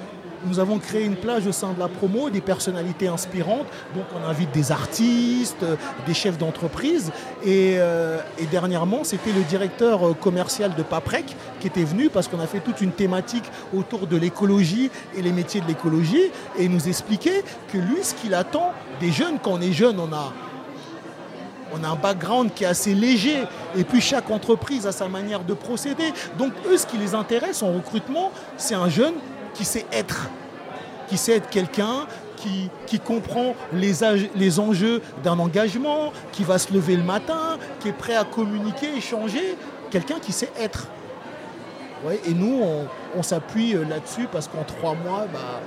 nous 0.45 0.59
avons 0.59 0.79
créé 0.79 1.03
une 1.03 1.15
plage 1.15 1.47
au 1.47 1.51
sein 1.51 1.73
de 1.73 1.79
la 1.79 1.87
promo, 1.87 2.29
des 2.29 2.41
personnalités 2.41 3.07
inspirantes. 3.07 3.67
Donc 3.95 4.05
on 4.15 4.27
invite 4.27 4.51
des 4.51 4.71
artistes, 4.71 5.65
des 6.05 6.13
chefs 6.13 6.37
d'entreprise. 6.37 7.11
Et, 7.43 7.75
euh, 7.77 8.19
dernièrement, 8.51 9.03
c'était 9.03 9.31
le 9.31 9.41
directeur 9.41 10.07
euh, 10.07 10.13
commercial 10.13 10.73
de 10.75 10.83
Paprec 10.83 11.35
qui 11.59 11.67
était 11.67 11.83
venu 11.83 12.09
parce 12.09 12.27
qu'on 12.27 12.39
a 12.39 12.47
fait 12.47 12.59
toute 12.59 12.81
une 12.81 12.91
thématique 12.91 13.45
autour 13.75 14.07
de 14.07 14.17
l'écologie 14.17 14.89
et 15.15 15.21
les 15.21 15.31
métiers 15.31 15.61
de 15.61 15.67
l'écologie. 15.67 16.31
Et 16.57 16.67
nous 16.67 16.87
expliquait 16.87 17.43
que 17.71 17.77
lui, 17.77 18.03
ce 18.03 18.13
qu'il 18.13 18.33
attend 18.33 18.71
des 18.99 19.11
jeunes, 19.11 19.39
quand 19.41 19.51
on 19.51 19.61
est 19.61 19.73
jeune, 19.73 19.99
on 19.99 20.13
a 20.13 20.33
on 21.73 21.83
a 21.83 21.89
un 21.89 21.95
background 21.95 22.53
qui 22.53 22.63
est 22.63 22.67
assez 22.67 22.93
léger. 22.93 23.43
Et 23.75 23.83
puis 23.83 23.99
chaque 23.99 24.29
entreprise 24.31 24.87
a 24.87 24.91
sa 24.91 25.07
manière 25.07 25.43
de 25.43 25.53
procéder. 25.53 26.13
Donc 26.37 26.53
eux, 26.69 26.77
ce 26.77 26.85
qui 26.85 26.97
les 26.97 27.13
intéresse 27.13 27.61
en 27.61 27.73
recrutement, 27.73 28.31
c'est 28.55 28.75
un 28.75 28.89
jeune 28.89 29.15
qui 29.57 29.65
sait 29.65 29.85
être, 29.91 30.29
qui 31.09 31.17
sait 31.17 31.37
être 31.37 31.49
quelqu'un 31.49 32.05
qui, 32.37 32.69
qui, 32.85 32.99
comprend 32.99 33.55
les, 33.73 33.93
les 34.35 34.59
enjeux 34.59 35.01
d'un 35.23 35.39
engagement, 35.39 36.13
qui 36.31 36.43
va 36.43 36.59
se 36.59 36.71
lever 36.71 36.95
le 36.95 37.03
matin, 37.03 37.57
qui 37.79 37.89
est 37.89 37.93
prêt 37.93 38.15
à 38.15 38.23
communiquer, 38.23 38.95
échanger, 38.95 39.57
quelqu'un 39.89 40.19
qui 40.19 40.31
sait 40.31 40.51
être. 40.59 40.87
et 42.25 42.33
nous, 42.33 42.61
on, 43.15 43.23
s'appuie 43.23 43.75
euh, 43.75 43.83
là-dessus 43.83 44.27
parce 44.31 44.47
qu'en 44.47 44.63
trois 44.63 44.93
mois, 44.93 45.25
bah, 45.33 45.59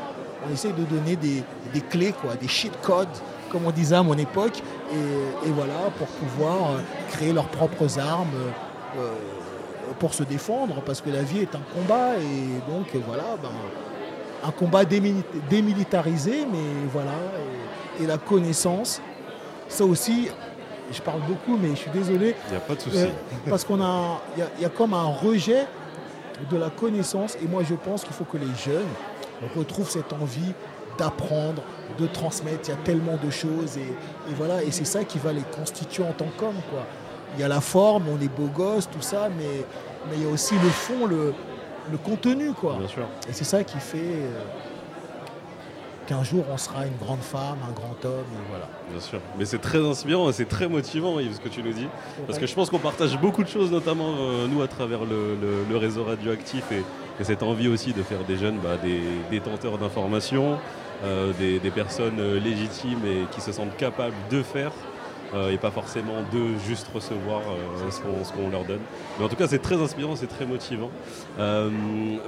on 0.46 0.52
essaie 0.52 0.72
de 0.72 0.84
donner 0.84 1.16
des, 1.16 1.42
clés, 1.90 2.12
quoi, 2.12 2.36
des 2.36 2.48
shit 2.48 2.72
codes, 2.82 3.08
comme 3.50 3.66
on 3.66 3.72
disait 3.72 3.96
à 3.96 4.04
mon 4.04 4.16
époque, 4.16 4.62
et, 4.92 5.50
voilà, 5.50 5.90
pour 5.98 6.06
pouvoir 6.06 6.70
euh, 6.70 6.78
créer 7.10 7.32
leurs 7.32 7.48
propres 7.48 7.98
armes. 7.98 8.28
Euh, 8.96 9.10
pour 9.98 10.14
se 10.14 10.22
défendre, 10.22 10.82
parce 10.84 11.00
que 11.00 11.10
la 11.10 11.22
vie 11.22 11.40
est 11.40 11.54
un 11.54 11.62
combat, 11.74 12.16
et 12.16 12.70
donc 12.70 12.86
voilà, 13.06 13.36
ben, 13.42 13.50
un 14.44 14.50
combat 14.50 14.84
démilitarisé, 14.84 16.46
mais 16.50 16.88
voilà, 16.92 17.12
et, 18.00 18.06
la 18.06 18.16
connaissance, 18.16 19.02
ça 19.68 19.84
aussi, 19.84 20.28
je 20.90 21.02
parle 21.02 21.20
beaucoup, 21.20 21.58
mais 21.60 21.70
je 21.70 21.80
suis 21.80 21.90
désolé. 21.90 22.34
Il 22.48 22.52
n'y 22.52 22.56
a 22.56 22.60
pas 22.60 22.74
de 22.74 22.80
souci. 22.80 22.98
Euh, 22.98 23.08
parce 23.48 23.64
qu'on 23.64 23.80
a, 23.82 24.22
il 24.58 24.62
y, 24.62 24.64
a 24.64 24.70
comme 24.70 24.94
un 24.94 25.04
rejet 25.04 25.66
de 26.50 26.56
la 26.56 26.70
connaissance, 26.70 27.36
et 27.42 27.46
moi 27.46 27.62
je 27.68 27.74
pense 27.74 28.04
qu'il 28.04 28.14
faut 28.14 28.24
que 28.24 28.38
les 28.38 28.54
jeunes 28.64 28.88
retrouvent 29.56 29.90
cette 29.90 30.12
envie 30.12 30.54
d'apprendre, 30.98 31.62
de 31.98 32.06
transmettre. 32.06 32.68
Il 32.68 32.70
y 32.70 32.72
a 32.72 32.82
tellement 32.82 33.18
de 33.22 33.30
choses, 33.30 33.76
et, 33.76 34.30
et 34.30 34.34
voilà, 34.36 34.62
et 34.62 34.70
c'est 34.70 34.86
ça 34.86 35.04
qui 35.04 35.18
va 35.18 35.32
les 35.32 35.44
constituer 35.54 36.04
en 36.04 36.12
tant 36.12 36.28
qu'hommes, 36.38 36.62
quoi 36.70 36.86
il 37.34 37.40
y 37.40 37.44
a 37.44 37.48
la 37.48 37.60
forme, 37.60 38.04
on 38.08 38.20
est 38.20 38.28
beau 38.28 38.46
gosse, 38.46 38.88
tout 38.90 39.02
ça, 39.02 39.28
mais, 39.36 39.64
mais 40.08 40.16
il 40.16 40.22
y 40.22 40.26
a 40.26 40.28
aussi 40.28 40.54
le 40.54 40.68
fond, 40.68 41.06
le, 41.06 41.34
contenu. 42.04 42.52
Quoi. 42.52 42.76
Bien 42.78 42.88
sûr. 42.88 43.06
Et 43.28 43.32
c'est 43.32 43.44
ça 43.44 43.64
qui 43.64 43.78
fait 43.78 43.98
euh, 43.98 44.40
qu'un 46.06 46.22
jour 46.22 46.44
on 46.52 46.56
sera 46.56 46.86
une 46.86 46.96
grande 46.96 47.20
femme, 47.20 47.58
un 47.68 47.72
grand 47.72 48.04
homme, 48.04 48.24
voilà. 48.48 48.68
Bien 48.90 49.00
sûr. 49.00 49.18
Mais 49.38 49.44
c'est 49.44 49.58
très 49.58 49.84
inspirant 49.84 50.28
et 50.30 50.32
c'est 50.32 50.48
très 50.48 50.68
motivant, 50.68 51.18
Yves, 51.18 51.34
ce 51.34 51.40
que 51.40 51.48
tu 51.48 51.62
nous 51.62 51.72
dis. 51.72 51.88
Parce 52.26 52.38
que 52.38 52.46
je 52.46 52.54
pense 52.54 52.70
qu'on 52.70 52.78
partage 52.78 53.18
beaucoup 53.18 53.42
de 53.42 53.48
choses, 53.48 53.72
notamment 53.72 54.14
euh, 54.18 54.46
nous, 54.46 54.62
à 54.62 54.68
travers 54.68 55.00
le, 55.04 55.76
réseau 55.76 56.04
radioactif 56.04 56.70
et, 56.72 56.84
cette 57.22 57.42
envie 57.42 57.68
aussi 57.68 57.92
de 57.92 58.02
faire 58.02 58.24
des 58.24 58.38
jeunes 58.38 58.56
bah, 58.64 58.78
des 58.82 59.02
détenteurs 59.30 59.76
d'informations, 59.76 60.56
euh, 61.04 61.34
des, 61.38 61.58
des, 61.58 61.70
personnes 61.70 62.36
légitimes 62.36 63.04
et 63.04 63.26
qui 63.30 63.42
se 63.42 63.52
sentent 63.52 63.76
capables 63.76 64.14
de 64.30 64.42
faire 64.42 64.72
et 65.34 65.58
pas 65.58 65.70
forcément 65.70 66.22
de 66.32 66.58
juste 66.66 66.88
recevoir 66.94 67.40
euh, 67.40 67.90
ce 67.90 68.32
qu'on 68.32 68.50
leur 68.50 68.64
donne. 68.64 68.80
Mais 69.18 69.24
en 69.24 69.28
tout 69.28 69.36
cas, 69.36 69.46
c'est 69.46 69.60
très 69.60 69.80
inspirant, 69.80 70.16
c'est 70.16 70.26
très 70.26 70.46
motivant. 70.46 70.90
Euh, 71.38 71.70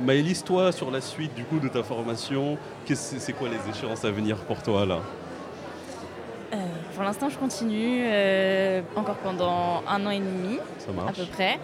Maëlys, 0.01 0.45
toi, 0.45 0.73
sur 0.73 0.91
la 0.91 1.01
suite 1.01 1.35
du 1.35 1.45
coup 1.45 1.59
de 1.59 1.69
ta 1.69 1.83
formation, 1.83 2.59
c'est 2.87 3.33
quoi 3.33 3.49
les 3.49 3.71
échéances 3.71 4.05
à 4.05 4.11
venir 4.11 4.37
pour 4.39 4.63
toi 4.63 4.87
là? 4.87 4.99
Pour 6.95 7.05
l'instant, 7.05 7.31
je 7.31 7.39
continue 7.39 8.05
encore 8.95 9.17
pendant 9.17 9.83
un 9.89 10.07
an 10.07 10.11
et 10.11 10.21
demi, 10.21 10.59
à 11.09 11.13
peu 11.13 11.25
près. 11.25 11.59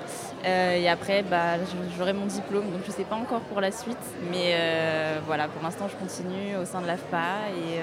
et 0.45 0.89
après, 0.89 1.23
bah, 1.23 1.59
j'aurai 1.97 2.15
mon 2.15 2.25
diplôme, 2.25 2.65
donc 2.73 2.81
je 2.85 2.91
ne 2.91 2.97
sais 2.97 3.05
pas 3.05 3.15
encore 3.15 3.43
pour 3.43 3.61
la 3.61 3.71
suite. 3.71 3.99
Mais 4.33 4.57
voilà, 5.27 5.47
pour 5.49 5.63
l'instant, 5.63 5.87
je 5.87 5.97
continue 5.97 6.57
au 6.61 6.65
sein 6.65 6.81
de 6.81 6.87
l'AFPA 6.87 7.51
et 7.51 7.79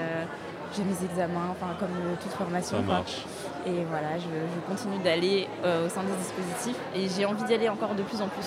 j'ai 0.74 0.82
mes 0.84 1.04
examens, 1.04 1.50
enfin 1.50 1.74
comme 1.78 1.88
toute 2.20 2.32
formation. 2.32 2.78
Ça 2.78 2.82
marche. 2.82 3.24
Et 3.66 3.84
voilà, 3.90 4.16
je, 4.16 4.72
continue 4.72 5.02
d'aller 5.02 5.48
euh, 5.64 5.86
au 5.86 5.88
sein 5.88 6.02
des 6.02 6.14
dispositifs 6.22 6.76
et 6.94 7.08
j'ai 7.08 7.26
envie 7.26 7.42
d'y 7.44 7.54
aller 7.54 7.68
encore 7.68 7.94
de 7.94 8.02
plus 8.02 8.20
en 8.20 8.28
plus. 8.28 8.46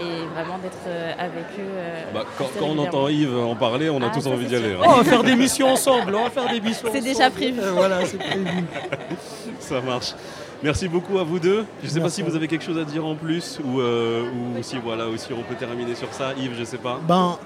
Et 0.00 0.24
vraiment 0.34 0.58
d'être 0.58 0.86
euh, 0.86 1.12
avec 1.18 1.44
eux. 1.58 1.62
Euh, 1.62 2.02
bah, 2.14 2.24
quand, 2.38 2.46
on 2.62 2.78
entend 2.78 3.08
Yves 3.08 3.36
en 3.36 3.56
parler, 3.56 3.90
on 3.90 4.00
a 4.00 4.06
ah, 4.06 4.10
tous 4.14 4.26
envie 4.26 4.46
d'y 4.46 4.56
aller. 4.56 4.74
Hein. 4.74 4.84
On 4.84 4.96
va 4.98 5.04
faire 5.04 5.24
des 5.24 5.34
missions 5.34 5.68
ensemble, 5.68 6.14
on 6.14 6.24
va 6.24 6.30
faire 6.30 6.48
des 6.48 6.60
missions 6.60 6.88
C'est 6.92 7.00
déjà 7.00 7.28
prévu. 7.28 7.60
voilà, 7.72 8.04
c'est 8.06 8.18
prévu. 8.18 8.46
Ça 9.58 9.80
marche. 9.80 10.14
Merci 10.62 10.88
beaucoup 10.88 11.18
à 11.18 11.24
vous 11.24 11.40
deux. 11.40 11.66
Je 11.82 11.88
ne 11.88 11.92
sais 11.92 12.00
pas 12.00 12.08
si 12.08 12.22
vous 12.22 12.36
avez 12.36 12.46
quelque 12.46 12.64
chose 12.64 12.78
à 12.78 12.84
dire 12.84 13.04
en 13.04 13.16
plus 13.16 13.58
ou, 13.64 13.80
ou 13.80 14.62
si 14.62 14.78
voilà, 14.78 15.08
ou 15.08 15.16
si 15.16 15.32
on 15.32 15.42
peut 15.42 15.56
terminer 15.56 15.96
sur 15.96 16.12
ça. 16.12 16.34
Yves, 16.38 16.54
je 16.54 16.60
ne 16.60 16.64
sais 16.64 16.78
pas. 16.78 17.00
Ben, 17.06 17.36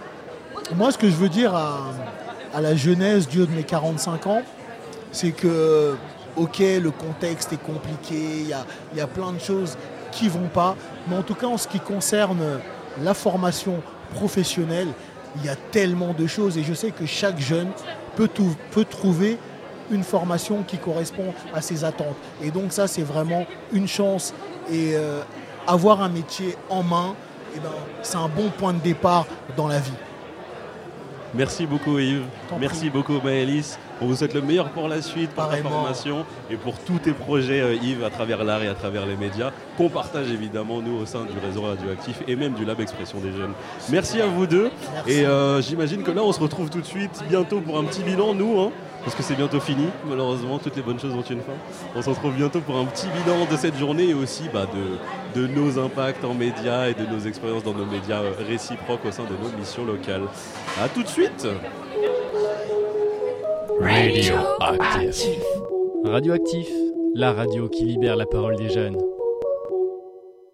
moi, 0.75 0.93
ce 0.93 0.99
que 0.99 1.09
je 1.09 1.17
veux 1.17 1.31
dire 1.31 1.55
à, 1.55 1.93
à 2.57 2.63
la 2.63 2.75
jeunesse 2.75 3.27
haut 3.37 3.45
de 3.45 3.55
mes 3.55 3.65
45 3.65 4.27
ans, 4.29 4.41
c'est 5.13 5.33
que, 5.33 5.95
ok, 6.37 6.59
le 6.59 6.91
contexte 6.91 7.53
est 7.53 7.63
compliqué, 7.63 8.45
il 8.45 8.49
y 8.97 9.01
a, 9.01 9.07
plein 9.07 9.33
de 9.33 9.39
choses 9.39 9.77
qui 10.11 10.31
vont 10.31 10.49
pas, 10.49 10.75
mais 11.07 11.17
en 11.19 11.23
tout 11.23 11.35
cas 11.35 11.49
en 11.49 11.59
ce 11.59 11.69
qui 11.69 11.81
concerne 11.81 12.41
la 13.03 13.13
formation 13.13 13.83
professionnelle, 14.15 14.89
il 15.37 15.45
y 15.45 15.51
a 15.51 15.57
tellement 15.71 16.15
de 16.15 16.27
choses 16.27 16.57
et 16.57 16.65
je 16.65 16.73
sais 16.73 16.93
que 16.93 17.05
chaque 17.05 17.39
jeune 17.39 17.69
peut, 18.17 18.31
peut 18.71 18.87
trouver 18.87 19.37
une 19.91 20.03
formation 20.03 20.63
qui 20.63 20.79
correspond 20.79 21.35
à 21.53 21.61
ses 21.61 21.85
attentes. 21.85 22.17
Et 22.43 22.51
donc 22.51 22.73
ça, 22.73 22.87
c'est 22.87 23.03
vraiment 23.03 23.45
une 23.71 23.87
chance. 23.87 24.33
Et 24.73 24.93
euh, 24.95 25.21
avoir 25.67 26.03
un 26.03 26.09
métier 26.09 26.57
en 26.71 26.83
main, 26.83 27.15
eh 27.55 27.59
ben, 27.59 27.69
c'est 28.01 28.17
un 28.17 28.29
bon 28.29 28.49
point 28.49 28.73
de 28.73 28.81
départ 28.81 29.27
dans 29.59 29.69
la 29.69 29.79
vie. 29.79 29.93
Merci 31.37 31.67
beaucoup 31.67 31.99
Yves. 31.99 32.25
Merci 32.59 32.91
beaucoup 32.91 33.21
Maëlys. 33.23 33.79
On 34.01 34.07
vous 34.07 34.17
souhaite 34.17 34.35
le 34.35 34.43
meilleur 34.43 34.69
pour 34.71 34.89
la 34.89 35.01
suite, 35.01 35.31
pour 35.31 35.47
la 35.51 35.57
formation 35.57 36.27
et 36.51 36.57
pour 36.57 36.79
tous 36.79 36.99
tes 36.99 37.13
projets 37.13 37.61
euh, 37.61 37.75
Yves 37.75 38.05
à 38.05 38.11
travers 38.11 38.45
l'art 38.45 38.63
et 38.63 38.69
à 38.69 38.75
travers 38.75 39.07
les 39.07 39.17
médias 39.17 39.53
qu'on 39.77 39.89
partage 39.89 40.31
évidemment 40.31 40.83
nous 40.83 40.99
au 40.99 41.07
sein 41.07 41.25
du 41.25 41.39
réseau 41.39 41.63
radioactif 41.63 42.23
et 42.29 42.37
même 42.37 42.53
du 42.53 42.65
Lab 42.65 42.81
Expression 42.81 43.19
des 43.21 43.33
Jeunes. 43.33 43.53
Merci 43.91 44.21
à 44.21 44.27
vous 44.27 44.47
deux. 44.47 44.71
Et 45.07 45.25
euh, 45.25 45.63
j'imagine 45.63 46.03
que 46.03 46.11
là 46.11 46.23
on 46.23 46.33
se 46.33 46.41
retrouve 46.41 46.69
tout 46.69 46.81
de 46.81 46.87
suite 46.87 47.25
bientôt 47.29 47.61
pour 47.61 47.79
un 47.79 47.85
petit 47.85 48.03
bilan 48.03 48.35
nous. 48.35 48.61
Hein 48.61 48.71
parce 49.07 49.15
que 49.15 49.23
c'est 49.23 49.37
bientôt 49.37 49.61
fini. 49.61 49.87
Malheureusement, 50.05 50.59
toutes 50.59 50.75
les 50.75 50.83
bonnes 50.83 50.99
choses 50.99 51.15
ont 51.15 51.23
une 51.23 51.41
fin. 51.41 51.53
On 51.95 52.03
se 52.03 52.11
retrouve 52.11 52.35
bientôt 52.35 52.61
pour 52.61 52.77
un 52.77 52.87
petit 52.87 53.07
bilan 53.07 53.47
de 53.49 53.57
cette 53.57 53.77
journée 53.79 54.09
et 54.09 54.15
aussi 54.15 54.49
bah, 54.53 54.67
de, 54.67 55.41
de, 55.41 55.47
nos 55.47 55.79
impacts 55.79 56.25
en 56.25 56.35
médias 56.35 56.89
et 56.89 56.95
de 56.95 57.07
nos 57.07 57.21
expériences 57.21 57.63
dans 57.63 57.73
nos 57.73 57.87
médias 57.87 58.23
euh, 58.23 58.33
réciproques 58.49 59.05
au 59.05 59.13
sein 59.13 59.23
de 59.23 59.37
nos 59.41 59.57
missions 59.57 59.85
locales. 59.85 60.25
A 60.83 60.89
tout 60.89 61.05
de 61.05 61.09
suite 61.09 61.47
Radioactif. 63.81 65.43
Radioactif, 66.05 66.69
la 67.15 67.33
radio 67.33 67.69
qui 67.69 67.85
libère 67.85 68.17
la 68.17 68.27
parole 68.27 68.57
des 68.57 68.71
jeunes. 68.71 68.97